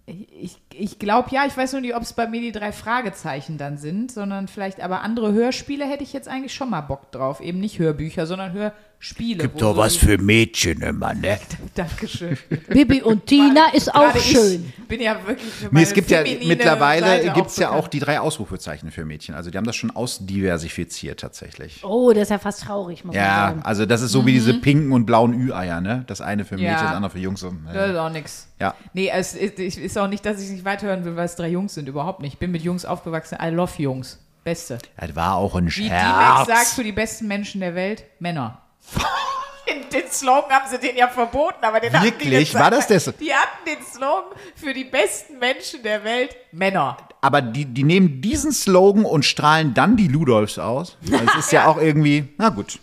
[0.09, 3.57] Ich, ich glaube ja, ich weiß nur nicht, ob es bei mir die drei Fragezeichen
[3.57, 7.41] dann sind, sondern vielleicht aber andere Hörspiele hätte ich jetzt eigentlich schon mal Bock drauf.
[7.41, 8.53] Eben nicht Hörbücher, sondern
[8.99, 9.43] Hörspiele.
[9.43, 11.39] Gibt doch so was für Mädchen immer, ne?
[11.73, 12.37] Dankeschön.
[12.67, 14.73] Bibi und Tina ist auch schön.
[14.77, 15.49] Ich bin ja wirklich.
[15.53, 19.35] für Nee, es gibt ja mittlerweile gibt es ja auch die drei Ausrufezeichen für Mädchen.
[19.35, 21.83] Also die haben das schon ausdiversifiziert tatsächlich.
[21.83, 23.61] Oh, das ist ja fast traurig, muss man Ja, sagen.
[23.63, 26.03] also das ist so wie diese pinken und blauen Ü-Eier, ne?
[26.07, 26.77] Das eine für Mädchen, Mhm.
[26.77, 26.83] Ja.
[26.83, 27.39] das andere für Jungs.
[27.39, 28.47] So, Das äh, ist auch nix.
[28.59, 28.75] Ja.
[28.93, 31.87] Nee, es ist, auch nicht, dass ich nicht weiterhören will, weil es drei Jungs sind.
[31.87, 32.33] Überhaupt nicht.
[32.33, 33.37] Ich bin mit Jungs aufgewachsen.
[33.41, 34.19] I love Jungs.
[34.43, 34.77] Beste.
[34.97, 36.73] Das war auch ein Wie D-Max sagt, Scherz.
[36.73, 38.61] für die besten Menschen der Welt, Männer.
[39.93, 42.53] Den, Slogan haben sie den ja verboten, aber den hatten die Wirklich?
[42.55, 43.05] War das das?
[43.19, 46.97] Die hatten den Slogan für die besten Menschen der Welt, Männer.
[47.21, 50.97] Aber die, die nehmen diesen Slogan und strahlen dann die Ludolfs aus.
[51.01, 52.79] Das ist ja auch irgendwie, na gut.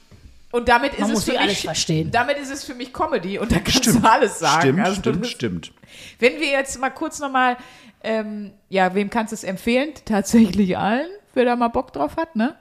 [0.52, 2.10] Und damit ist Man es muss für mich, alles verstehen.
[2.12, 4.60] Damit ist es für mich Comedy und da kannst du alles sagen.
[4.62, 5.72] Stimmt, Also, stimmt, das- stimmt.
[6.20, 7.56] Wenn wir jetzt mal kurz nochmal,
[8.04, 9.92] ähm, ja, wem kannst du es empfehlen?
[10.04, 12.54] Tatsächlich allen, wer da mal Bock drauf hat, ne?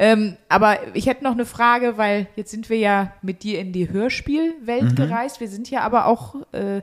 [0.00, 3.72] Ähm, aber ich hätte noch eine Frage, weil jetzt sind wir ja mit dir in
[3.72, 5.40] die Hörspielwelt gereist.
[5.40, 6.82] Wir sind ja aber auch äh,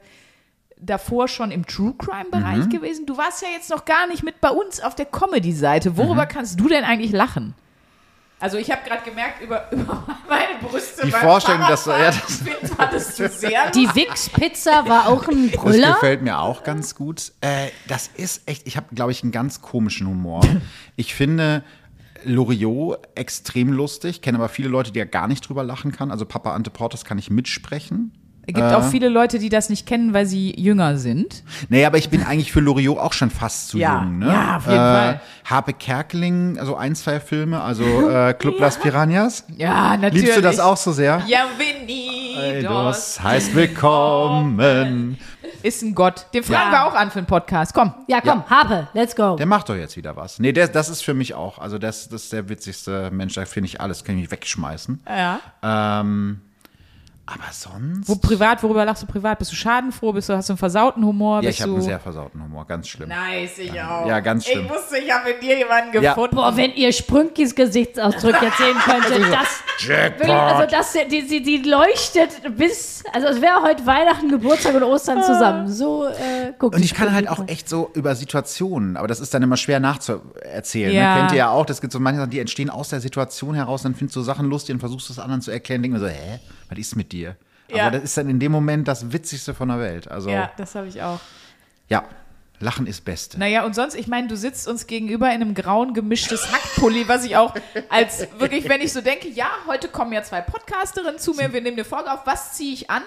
[0.77, 3.05] davor schon im True Crime-Bereich gewesen.
[3.05, 5.95] Du warst ja jetzt noch gar nicht mit bei uns auf der Comedy-Seite.
[5.97, 7.53] Worüber kannst du denn eigentlich lachen?
[8.37, 12.71] Also ich habe gerade gemerkt, über, über meine Brüste Die Vorstellung, dass- ja, Fahrradfahren das-
[12.75, 15.93] fandest du sehr Die Wix-Pizza war auch ein Das Brüller.
[15.93, 17.31] gefällt mir auch ganz gut.
[17.39, 20.41] Äh, das ist echt, ich habe, glaube ich, einen ganz komischen Humor.
[20.97, 21.63] Ich finde
[22.25, 26.11] Loriot extrem lustig, kenne aber viele Leute, die ja gar nicht drüber lachen kann.
[26.11, 28.11] Also Papa Ante Portas kann ich mitsprechen.
[28.47, 31.43] Es gibt auch viele Leute, die das nicht kennen, weil sie jünger sind.
[31.69, 34.19] Nee, aber ich bin eigentlich für Loriot auch schon fast zu Ja, jung.
[34.19, 34.27] Ne?
[34.27, 35.21] ja, auf jeden Fall.
[35.45, 39.45] Harpe Kerkeling, also ein, zwei Filme, also äh, Club Las Piranhas.
[39.57, 40.25] Ja, natürlich.
[40.25, 41.23] Liebst du das auch so sehr?
[41.27, 45.17] Ja, Venidos Das heißt willkommen.
[45.63, 46.25] Ist ein Gott.
[46.33, 46.79] Den fragen Ja.
[46.79, 47.73] wir auch an für einen Podcast.
[47.73, 47.93] Komm.
[48.07, 49.35] Ja, komm, Harpe, let's go.
[49.35, 50.39] Der macht doch jetzt wieder was.
[50.39, 51.59] Nee, der, das ist für mich auch.
[51.59, 55.01] Also das, das ist der witzigste Mensch, da finde ich alles, kann ich mich wegschmeißen.
[55.07, 55.39] Ja.
[55.63, 56.41] Ähm,
[57.27, 58.07] aber sonst.
[58.07, 59.39] Wo privat, worüber lachst du privat?
[59.39, 60.13] Bist du schadenfroh?
[60.13, 61.41] Bist du, hast du einen versauten Humor?
[61.41, 63.09] ja, ich habe einen sehr versauten Humor, ganz schlimm.
[63.09, 64.05] Nice, ich auch.
[64.05, 64.65] Ja, ganz schlimm.
[64.65, 66.13] Ich wusste, ich habe in dir jemanden Ja.
[66.13, 66.35] gefunden.
[66.35, 71.67] Boah, wenn ihr Sprünkis Gesichtsausdruck jetzt sehen könntet, das, wirklich, also das, die, die, die
[71.67, 75.67] leuchtet bis, also es wäre heute Weihnachten, Geburtstag und Ostern zusammen.
[75.67, 79.33] So äh, guckt Und ich kann halt auch echt so über Situationen, aber das ist
[79.33, 80.93] dann immer schwer nachzuerzählen.
[80.93, 81.15] Ja.
[81.15, 81.19] Ne?
[81.21, 83.81] Kennt ihr ja auch, das gibt so manche Sachen, die entstehen aus der Situation heraus,
[83.81, 86.39] dann findest du Sachen lustig und versuchst es anderen zu erklären, denken so, hä,
[86.69, 87.35] was ist mit dir?
[87.69, 87.87] Ja.
[87.87, 90.09] Aber das ist dann in dem Moment das Witzigste von der Welt.
[90.09, 90.51] Also, Ja, ja.
[90.57, 91.19] das habe ich auch.
[92.59, 93.37] Lachen ist Beste.
[93.37, 97.25] Naja, und sonst, ich meine, du sitzt uns gegenüber in einem grauen gemischtes Hackpulli, was
[97.25, 97.53] ich auch
[97.89, 101.61] als wirklich, wenn ich so denke, ja, heute kommen ja zwei Podcasterinnen zu mir, wir
[101.61, 103.03] nehmen eine Folge auf, was ziehe ich an?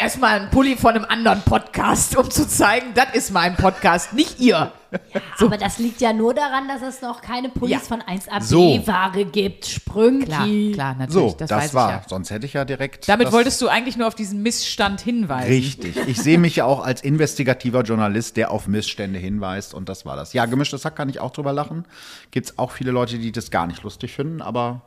[0.00, 4.38] Erstmal ein Pulli von einem anderen Podcast, um zu zeigen, das ist mein Podcast, nicht
[4.38, 4.70] ihr.
[5.40, 7.78] Aber das liegt ja nur daran, dass es noch keine Pullis Ja.
[7.80, 8.80] von 1AB So.
[9.32, 9.66] Gibt.
[9.66, 10.24] Sprünki.
[10.72, 11.88] Klar, klar, natürlich, So, das, das, weiß war.
[11.88, 12.02] ich ja.
[12.08, 13.08] Sonst hätte ich ja direkt.
[13.08, 15.48] Damit das, wolltest du eigentlich nur auf diesen Missstand hinweisen.
[15.48, 15.96] Richtig.
[16.06, 20.14] Ich sehe mich ja auch als investigativer Journalist, der auf Missstände hinweist und das war
[20.14, 20.32] das.
[20.32, 21.84] Ja, gemischtes Hack kann ich auch drüber lachen.
[22.30, 24.82] Gibt es auch viele Leute, die das gar nicht lustig finden, aber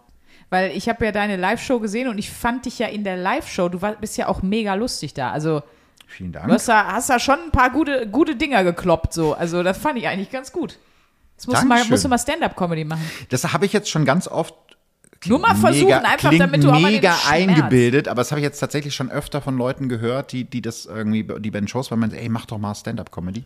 [0.52, 3.70] Weil ich habe ja deine Live-Show gesehen und ich fand dich ja in der Live-Show,
[3.70, 5.32] du war, bist ja auch mega lustig da.
[5.32, 5.64] Also
[6.08, 6.52] vielen du Dank.
[6.52, 9.14] hast da, hast da schon ein paar gute, gute Dinger gekloppt.
[9.14, 9.34] So.
[9.34, 10.78] Also das fand ich eigentlich ganz gut.
[11.38, 11.91] Jetzt musst du mal, Dankeschön.
[11.91, 13.10] musst du mal Stand-Up-Comedy machen.
[13.30, 14.54] Das habe ich jetzt schon ganz oft.
[15.26, 18.43] Nur mal versuchen, mega, einfach damit du auch mal mega eingebildet, aber das habe ich
[18.43, 21.91] jetzt tatsächlich schon öfter von Leuten gehört, die, die das irgendwie, die bei den Shows
[21.91, 23.45] waren, meinen, ey, mach doch mal Stand-Up-Comedy.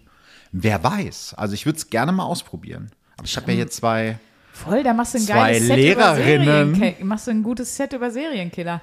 [0.53, 1.35] Wer weiß.
[1.37, 2.89] Also ich würde es gerne mal ausprobieren.
[3.17, 4.17] Aber ich habe ja jetzt zwei.
[4.55, 6.43] Voll, da machst du ein Zwei geiles Set Lehrerinnen.
[6.71, 7.05] über Serienkiller.
[7.05, 8.81] Machst du ein gutes Set über Serienkiller.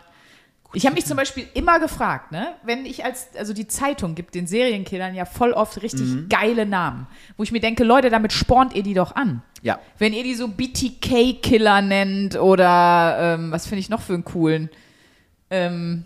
[0.75, 4.35] Ich habe mich zum Beispiel immer gefragt, ne, wenn ich als, also die Zeitung gibt
[4.35, 6.29] den Serienkillern ja voll oft richtig Mhm.
[6.31, 7.07] geile Namen,
[7.37, 9.43] wo ich mir denke, Leute, damit spornt ihr die doch an.
[9.62, 9.79] Ja.
[9.99, 14.70] Wenn ihr die so BTK-Killer nennt oder ähm, was finde ich noch für einen coolen,
[15.51, 16.05] ähm,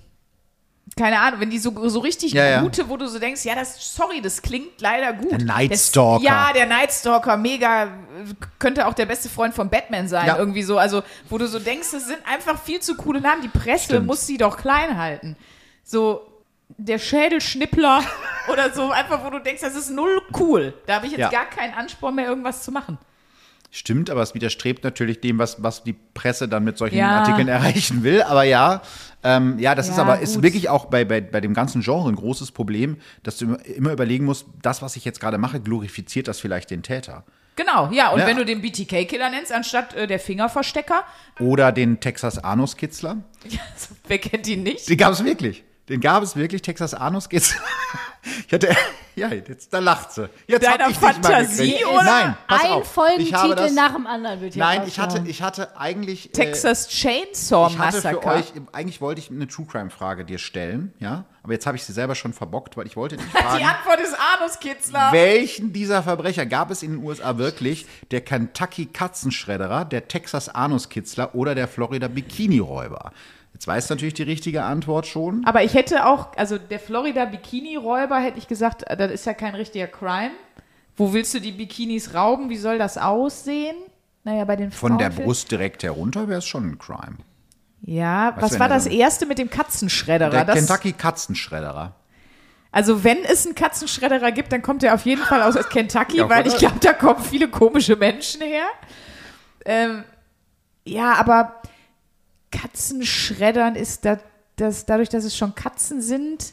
[0.99, 2.61] keine Ahnung, wenn die so, so richtig Ja, ja.
[2.63, 5.31] gute, wo du so denkst, ja, das, sorry, das klingt leider gut.
[5.33, 6.25] Der Night Das- Stalker.
[6.25, 7.89] Ja, der Night Stalker, mega,
[8.59, 10.39] könnte auch der beste Freund von Batman sein, Ja.
[10.39, 10.79] irgendwie so.
[10.79, 13.43] Also, wo du so denkst, das sind einfach viel zu coole Namen.
[13.43, 14.07] Die Presse Stimmt.
[14.07, 15.37] muss sie doch klein halten.
[15.85, 16.23] So,
[16.79, 18.03] der Schädelschnippler
[18.51, 20.73] oder so, einfach, wo du denkst, das ist null cool.
[20.87, 21.29] Da habe ich jetzt Ja.
[21.29, 22.97] gar keinen Ansporn mehr, irgendwas zu machen.
[23.77, 27.19] Stimmt, aber es widerstrebt natürlich dem, was, was die Presse dann mit solchen Ja.
[27.19, 28.23] Artikeln erreichen will.
[28.23, 28.81] Aber ja,
[29.23, 32.09] ähm, ja, das ist Ja, aber ist wirklich auch bei, bei, bei dem ganzen Genre
[32.09, 36.27] ein großes Problem, dass du immer, überlegen musst, das, was ich jetzt gerade mache, glorifiziert
[36.27, 37.25] das vielleicht den Täter.
[37.57, 38.13] Genau, ja.
[38.13, 38.27] Und Ja.
[38.27, 41.05] wenn du den BTK-Killer nennst, anstatt äh, der Fingerverstecker,
[41.39, 43.19] Oder den Texas Anus-Kitzler.
[44.09, 44.89] wer kennt ihn nicht?
[44.89, 45.65] Den gab es wirklich.
[45.91, 47.61] Den gab es wirklich, Texas Anus-Kitzler.
[48.47, 48.69] Ich hatte,
[49.15, 50.29] ja, jetzt, da lacht sie.
[50.47, 52.03] Jetzt Deiner ich Fantasie, oder?
[52.05, 52.93] Nein, pass Ein auf.
[52.93, 56.27] Folgentitel das, nach dem anderen wird hier Nein, ich hatte, ich hatte eigentlich.
[56.27, 58.27] äh, Texas Chainsaw Ich hatte für Massacre.
[58.29, 61.85] euch, eigentlich wollte ich eine True Crime Frage dir stellen, ja, aber jetzt habe ich
[61.85, 65.13] sie selber schon verbockt, weil ich wollte dich Die Antwort ist Anuskitzler.
[65.13, 67.87] welchen dieser Verbrecher gab es in den USA wirklich?
[68.11, 73.13] Der Kentucky Katzenschredderer, der Texas Anuskitzler oder der Florida Bikini-Räuber?
[73.57, 75.43] Jetzt weißt du natürlich die richtige Antwort schon.
[75.47, 79.33] Aber ich hätte auch, also der Florida Bikini-Räuber hätte ich gesagt, äh, das ist ja
[79.33, 80.33] kein richtiger Crime.
[80.95, 82.51] Wo willst du die Bikinis rauben?
[82.51, 83.75] Wie soll das aussehen?
[84.25, 87.17] Naja, bei den Von der Brust direkt herunter wäre es schon ein Crime.
[87.81, 90.29] Ja, was, wär war denn das erste mit dem Katzenschredderer?
[90.29, 91.95] Der Das, Kentucky Katzenschredderer.
[92.73, 96.29] also wenn es einen Katzenschredderer gibt, dann kommt er auf jeden Fall aus Kentucky, Ja,
[96.29, 98.67] weil ich glaube, da kommen viele komische Menschen her.
[99.65, 100.05] Ähm,
[100.85, 101.63] ja, aber
[102.51, 104.19] Katzenschreddern ist da,
[104.57, 106.53] das, dadurch, dass es schon Katzen sind,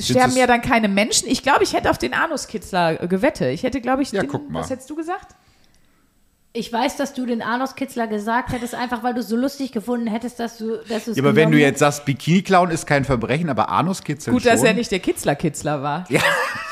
[0.00, 1.28] sterben ja dann keine Menschen.
[1.28, 3.52] Ich glaube, ich hätte auf den Anuskitzler gewettet.
[3.54, 4.60] Ich hätte, glaube ich, Ja, den, guck mal.
[4.60, 5.34] was hättest du gesagt?
[6.54, 10.06] Ich weiß, dass du den Anuskitzler gesagt hättest, einfach weil du es so lustig gefunden
[10.06, 13.70] hättest, dass du dass Ja, aber wenn du jetzt sagst, Bikini-Clown ist kein Verbrechen, aber
[13.70, 14.52] Anuskitzeln Gut, schon.
[14.52, 16.04] dass er nicht der Kitzler-Kitzler war.
[16.10, 16.20] Ja,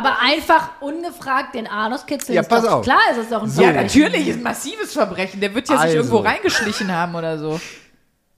[0.00, 2.34] Aber einfach ungefragt den Anus kitzeln.
[2.34, 2.82] Ja, ist pass doch, auf.
[2.84, 3.60] Klar ist es doch ein So.
[3.62, 5.40] Ja, natürlich, ist ein massives Verbrechen.
[5.40, 5.96] Der wird ja sich Also.
[5.98, 7.60] irgendwo reingeschlichen haben oder so.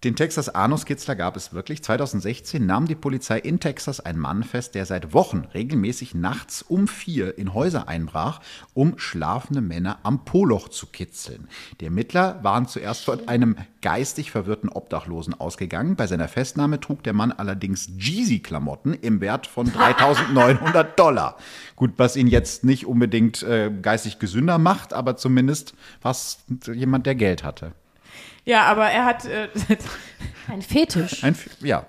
[0.05, 1.85] Den Texas Anuskitzler gab es wirklich.
[1.85, 6.89] 2016 nahm die Polizei in Texas einen Mann fest, der seit Wochen regelmäßig nachts um
[6.89, 8.41] vier in Häuser einbrach,
[8.75, 11.47] um schlafende Männer am Poloch zu kitzeln.
[11.81, 15.95] Die Ermittler waren zuerst von einem geistig verwirrten Obdachlosen ausgegangen.
[15.95, 21.37] Bei seiner Festnahme trug der Mann allerdings Jeezy-Klamotten im Wert von 3.900 Dollar.
[21.77, 27.15] Gut, was ihn jetzt nicht unbedingt äh, geistig gesünder macht, aber zumindest was jemand, der
[27.15, 27.73] Geld hatte.
[28.45, 29.49] Ja, aber er hat, äh,
[30.49, 31.23] Ein Fetisch.
[31.23, 31.87] Ein, ja,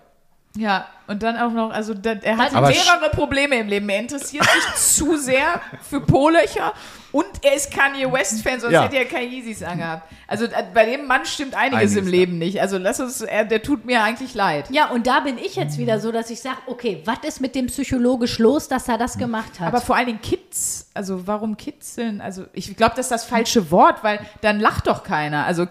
[0.55, 3.89] ja, und dann auch noch, also da, er hat Aber mehrere Probleme im Leben.
[3.89, 6.73] Er interessiert sich zu sehr für Po-Löcher
[7.13, 8.83] und er ist Kanye West-Fan, sonst Ja.
[8.83, 10.11] hätte er keine Yeezys angehabt.
[10.27, 12.59] Also äh, bei dem Mann stimmt einiges, Einiges, im Leben nicht.
[12.59, 14.65] Also lass uns, er, der tut mir eigentlich leid.
[14.71, 17.55] Ja, und da bin ich jetzt wieder so, dass ich sage, okay, was ist mit
[17.55, 19.67] dem psychologisch los, dass er das gemacht hat?
[19.67, 22.19] Aber vor allen Dingen Kids, also warum kitzeln?
[22.19, 25.45] Also ich glaube, das ist das falsche Wort, weil dann lacht doch keiner.
[25.45, 25.67] Also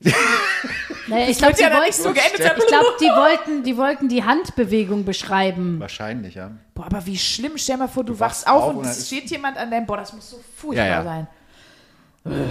[1.08, 5.78] naja, ich glaube, ja die, so ich glaub, die, wollten, die wollten die Handbewegung beschreiben.
[5.78, 6.52] wahrscheinlich, ja.
[6.76, 7.52] Boah, aber wie schlimm.
[7.56, 9.86] Stell mal vor, du, wachst wachst auf auf und und es steht jemand an deinem,
[9.86, 11.02] boah, das muss so furchtbar Ja, ja.
[11.04, 11.26] sein.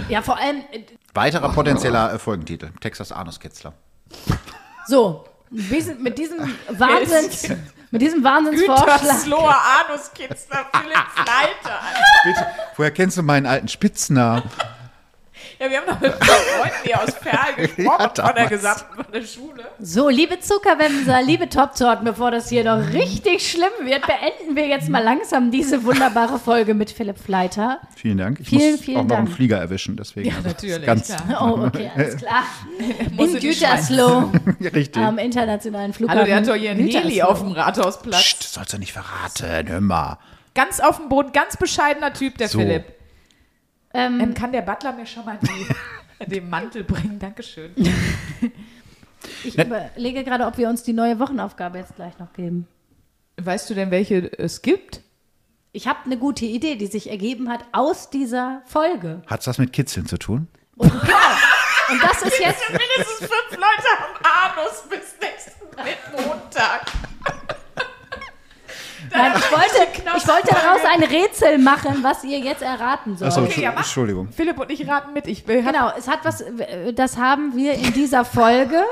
[0.08, 0.80] Ja, vor allem, äh,
[1.14, 3.72] Weiterer potenzieller äh, Folgentitel: Texas Anuskitzler.
[4.86, 7.48] so, mit diesem Wahnsinns,
[7.90, 9.00] mit diesem Wahnsinnsvorschlag.
[9.00, 9.56] Gütersloher
[9.88, 11.80] Anuskitzler Philipp Fleiter.
[12.24, 12.46] Bitte,
[12.76, 14.42] woher kennst du meinen alten Spitznamen?
[15.58, 19.04] Ja, wir haben noch mit Freunden hier aus Perl gesprochen Ja, von der gesamten von
[19.12, 19.64] der Schule.
[19.80, 24.90] So, liebe Zuckerwämser, liebe Top-Torten, bevor das hier noch richtig schlimm wird, beenden wir jetzt
[24.90, 27.80] mal langsam diese wunderbare Folge mit Philipp Fleiter.
[27.96, 28.40] Vielen Dank.
[28.40, 29.28] Ich Vielen, muss vielen auch noch einen.
[29.28, 30.28] Flieger erwischen, deswegen.
[30.30, 31.42] also das ist natürlich, Ganz klar.
[31.56, 32.42] Oh, okay, alles klar.
[33.18, 34.32] In Gütersloh,
[34.74, 35.02] richtig.
[35.02, 36.18] am internationalen Flughafen.
[36.20, 38.22] Hallo, der hat doch hier ein Heli auf dem Rathausplatz.
[38.22, 39.68] Psst, sollst du nicht verraten.
[39.68, 40.18] Hör mal.
[40.54, 42.58] Ganz auf dem Boden, ganz bescheidener Typ, der So.
[42.58, 42.95] Philipp.
[43.96, 47.18] Ähm, Ähm, kann der Butler mir schon mal die, den Mantel bringen?
[47.18, 47.72] Dankeschön.
[49.44, 52.68] ich überlege gerade, ob wir uns die neue Wochenaufgabe jetzt gleich noch geben.
[53.40, 55.00] Weißt du denn, welche es gibt?
[55.72, 59.22] Ich habe eine gute Idee, die sich ergeben hat aus dieser Folge.
[59.26, 60.48] Hat's was mit Kitzeln zu tun?
[60.76, 61.16] Und, genau.
[61.90, 66.90] Und das ist jetzt Mindestens fünf Leute am Anus bis nächsten Montag.
[69.12, 73.30] Nein, ich wollte, ich wollte daraus ein Rätsel machen, was ihr jetzt erraten sollt.
[73.30, 73.72] Achso, Okay, ja.
[73.72, 74.28] Entschuldigung.
[74.32, 75.26] Philipp und ich raten mit.
[75.26, 76.44] Ich will, Genau, es hat was,
[76.94, 78.82] das haben wir in dieser Folge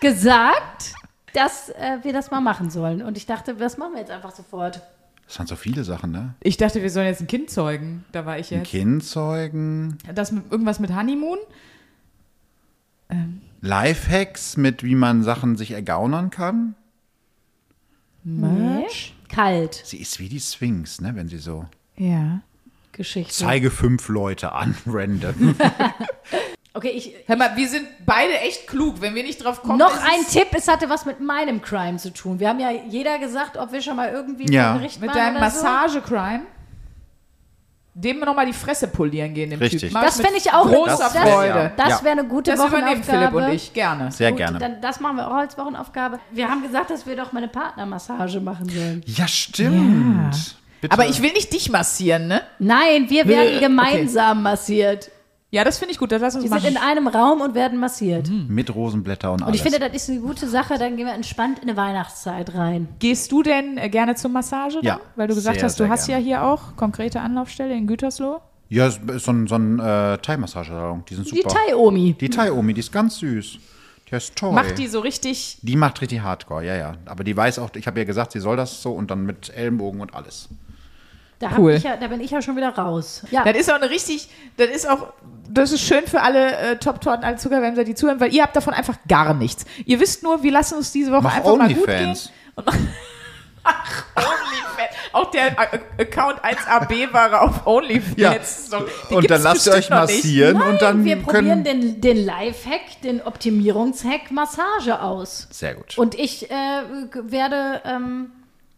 [0.00, 0.92] gesagt,
[1.34, 3.02] dass äh, wir das mal machen sollen.
[3.02, 4.80] Und ich dachte, das machen wir jetzt einfach sofort.
[5.26, 6.34] Das waren so viele Sachen, ne?
[6.40, 8.04] Ich dachte, wir sollen jetzt ein Kind zeugen.
[8.12, 8.70] Da war ich Ein jetzt.
[8.70, 11.38] Kind zeugen, Das mit, irgendwas mit Honeymoon?
[13.60, 16.74] Lifehacks mit, wie man Sachen sich ergaunern kann.
[18.24, 19.14] Merch?
[19.32, 19.80] Kalt.
[19.84, 21.12] Sie ist wie die Sphinx, ne?
[21.14, 21.66] Wenn sie so.
[21.96, 22.40] Ja.
[22.92, 23.32] Geschichte.
[23.32, 25.54] Zeige fünf Leute an, random.
[26.74, 29.02] Okay, ich, Hör mal, wir sind beide echt klug.
[29.02, 29.78] Wenn wir nicht drauf kommen.
[29.78, 32.40] noch ist ein es- Tipp, es hatte was mit meinem Crime zu tun.
[32.40, 34.78] Wir haben ja jeder gesagt, ob wir schon mal irgendwie Ja.
[34.78, 35.58] Gericht Mit deinem oder so.
[37.94, 39.82] Dem wir nochmal die Fresse polieren gehen, dem Richtig.
[39.82, 39.92] Typ.
[39.92, 41.72] Mach Das fände ich auch großer das, Freude.
[41.76, 42.02] Das, Ja.
[42.04, 43.18] wäre eine gute Das übernehmen Wochenaufgabe.
[43.30, 44.10] Philipp und ich gerne.
[44.10, 44.58] Sehr Gut, gerne.
[44.58, 46.18] Dann, das machen wir auch als Wochenaufgabe.
[46.30, 49.02] Wir haben gesagt, dass wir doch mal eine Partnermassage machen sollen.
[49.06, 50.56] Ja, stimmt.
[50.80, 50.92] Bitte.
[50.94, 52.40] Aber ich will nicht dich massieren, ne?
[52.58, 55.10] Nein, wir werden gemeinsam massiert.
[55.54, 56.10] Ja, das finde ich gut.
[56.12, 56.88] Das lass uns Die sind in machen.
[56.88, 58.28] einem Raum und werden massiert.
[58.48, 59.48] Mit Rosenblätter und alles.
[59.48, 60.78] Und ich finde, das ist eine gute Sache.
[60.78, 62.88] Dann gehen wir entspannt in eine Weihnachtszeit rein.
[63.00, 64.76] Gehst du denn äh, gerne zur Massage?
[64.76, 64.84] Dann?
[64.84, 66.22] Ja, Weil du gesagt sehr, hast, du hast gerne.
[66.22, 68.40] ja hier auch konkrete Anlaufstelle in Gütersloh.
[68.70, 71.04] ja, es ist so ein, so ein äh, Thai-Massagesalon.
[71.10, 71.50] Die sind Die super.
[71.66, 72.14] Thai-Omi.
[72.18, 73.58] Die Thai-Omi, die ist ganz süß.
[74.08, 74.52] Die heißt Toy.
[74.54, 75.58] Macht die so richtig.
[75.60, 76.94] Die macht richtig Hardcore, ja, ja.
[77.04, 79.50] Aber die weiß auch, ich habe ihr gesagt, sie soll das so und dann mit
[79.54, 80.48] Ellenbogen und alles.
[81.42, 81.72] Da, Cool.
[81.72, 83.22] ich ja, da bin ich ja schon wieder raus.
[83.32, 85.08] Ja, Das ist auch eine richtig, das ist auch,
[85.50, 88.72] das ist schön für alle äh, Top-Torten, alle Zuckerwämser, die zuhören, weil ihr habt davon
[88.74, 89.64] einfach gar nichts.
[89.84, 91.96] Ihr wisst nur, wir lassen uns diese Woche Mach einfach mal gut gehen.
[91.98, 92.30] OnlyFans.
[92.54, 92.66] Und
[93.64, 94.96] Ach, OnlyFans.
[95.12, 98.16] Auch der äh, Account 1AB war auf OnlyFans.
[98.16, 98.34] Ja.
[98.42, 101.64] So, Und dann lasst ihr euch massieren und dann wir probieren können.
[101.64, 105.48] den, den Lifehack, den Optimierungshack Massage aus.
[105.50, 105.98] Sehr gut.
[105.98, 106.54] Und ich äh,
[107.14, 108.30] werde, ähm,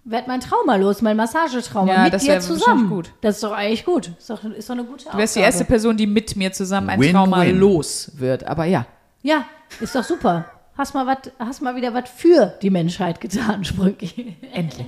[0.04, 2.88] werd mein Trauma los, mein Massagetrauma Ja, mit das dir zusammen.
[2.90, 3.12] gut.
[3.20, 4.10] Das ist doch eigentlich gut.
[4.18, 6.90] Ist doch, ist doch eine gute Du wärst die erste Person, die mit mir zusammen
[6.90, 7.14] ein Win-win.
[7.14, 8.44] Trauma los wird.
[8.46, 8.86] Aber ja.
[9.22, 9.46] Ja,
[9.80, 10.44] ist doch super.
[10.76, 14.36] Hast mal, wat, hast mal wieder was für die Menschheit getan, Sprünki.
[14.52, 14.86] Endlich.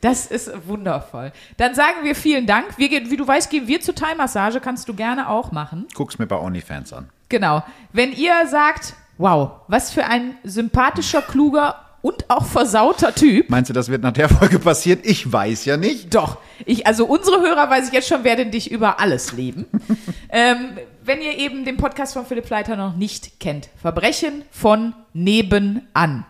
[0.00, 1.32] Das ist wundervoll.
[1.56, 2.76] Dann sagen wir vielen Dank.
[2.76, 4.60] Wir gehen, wie du weißt, gehen wir zur Thai-Massage.
[4.60, 5.86] Kannst du gerne auch machen.
[5.94, 7.08] Guck's mir bei OnlyFans an.
[7.28, 7.62] Genau.
[7.92, 13.48] Wenn ihr sagt, wow, was für ein sympathischer, kluger und auch versauter Typ.
[13.48, 15.00] Meinst du, das wird nach der Folge passieren?
[15.04, 16.14] Ich weiß ja nicht.
[16.14, 16.38] Doch.
[16.66, 19.66] Ich, also unsere Hörer, weiß ich jetzt schon, werden dich über alles lieben.
[20.28, 23.68] ähm, wenn ihr eben den Podcast von Philipp Leiter noch nicht kennt.
[23.80, 26.26] Verbrechen von nebenan.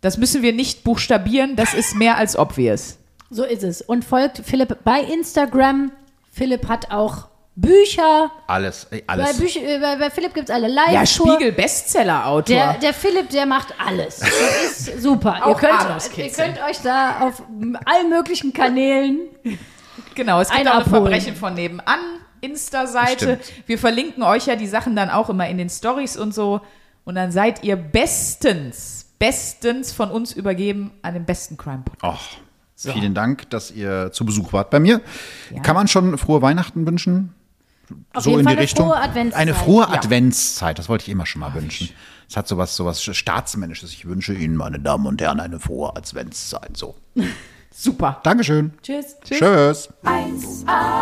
[0.00, 2.98] Das müssen wir nicht buchstabieren, das ist mehr als obvious.
[3.30, 3.82] So ist es.
[3.82, 5.92] Und folgt Philipp bei Instagram.
[6.32, 8.30] Philipp hat auch Bücher.
[8.46, 9.38] Alles, ey, Bei, alles.
[9.38, 12.42] Büch äh, bei, bei Philipp gibt es alle live Ja, Spiegel-Bestseller-Autor.
[12.56, 14.20] Der, der Philipp, der macht alles.
[14.20, 15.40] Das ist super.
[15.46, 17.42] ihr, könnt, ihr könnt euch da auf
[17.84, 19.18] allen möglichen Kanälen
[20.14, 21.02] Genau, es gibt Ein auch eine abholen.
[21.04, 21.98] Verbrechen von nebenan
[22.40, 23.38] Insta-Seite.
[23.66, 26.60] Wir verlinken euch ja die Sachen dann auch immer in den Stories und so.
[27.04, 32.04] Und dann seid ihr bestens, bestens von uns übergeben an den besten Crime-Podcast.
[32.04, 35.02] Och, Vielen Dank, dass ihr zu Besuch wart bei mir.
[35.62, 37.34] Kann man schon frohe Weihnachten wünschen?
[38.12, 38.86] Auf so jeden in die Richtung.
[38.88, 39.40] frohe Adventszeit.
[39.40, 39.94] Eine frohe Ja.
[39.94, 41.90] Adventszeit, das wollte ich immer schon mal wünschen.
[42.28, 43.92] Es hat sowas, sowas Staatsmännisches.
[43.92, 46.76] Ich wünsche Ihnen, meine Damen und Herren, eine frohe Adventszeit.
[46.76, 46.94] So.
[47.72, 48.20] Super.
[48.22, 48.72] Dankeschön.
[48.82, 49.16] Tschüss.
[49.24, 49.88] Tschüss.
[50.04, 51.00] 1A,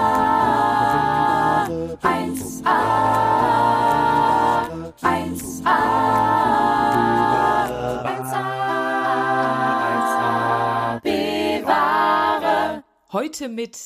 [13.10, 13.76] Heute mit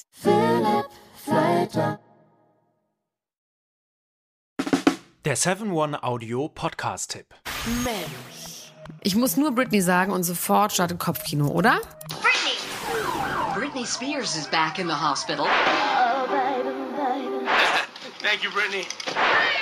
[5.24, 7.26] Der 7-One-Audio-Podcast-Tipp.
[7.84, 11.78] Mensch, Ich muss nur Britney sagen und sofort startet Kopfkino, oder?
[12.20, 12.58] Britney!
[13.54, 15.46] Britney Spears is back in the hospital.
[18.20, 18.82] Thank you, Brittany.
[18.82, 19.61] Free Britney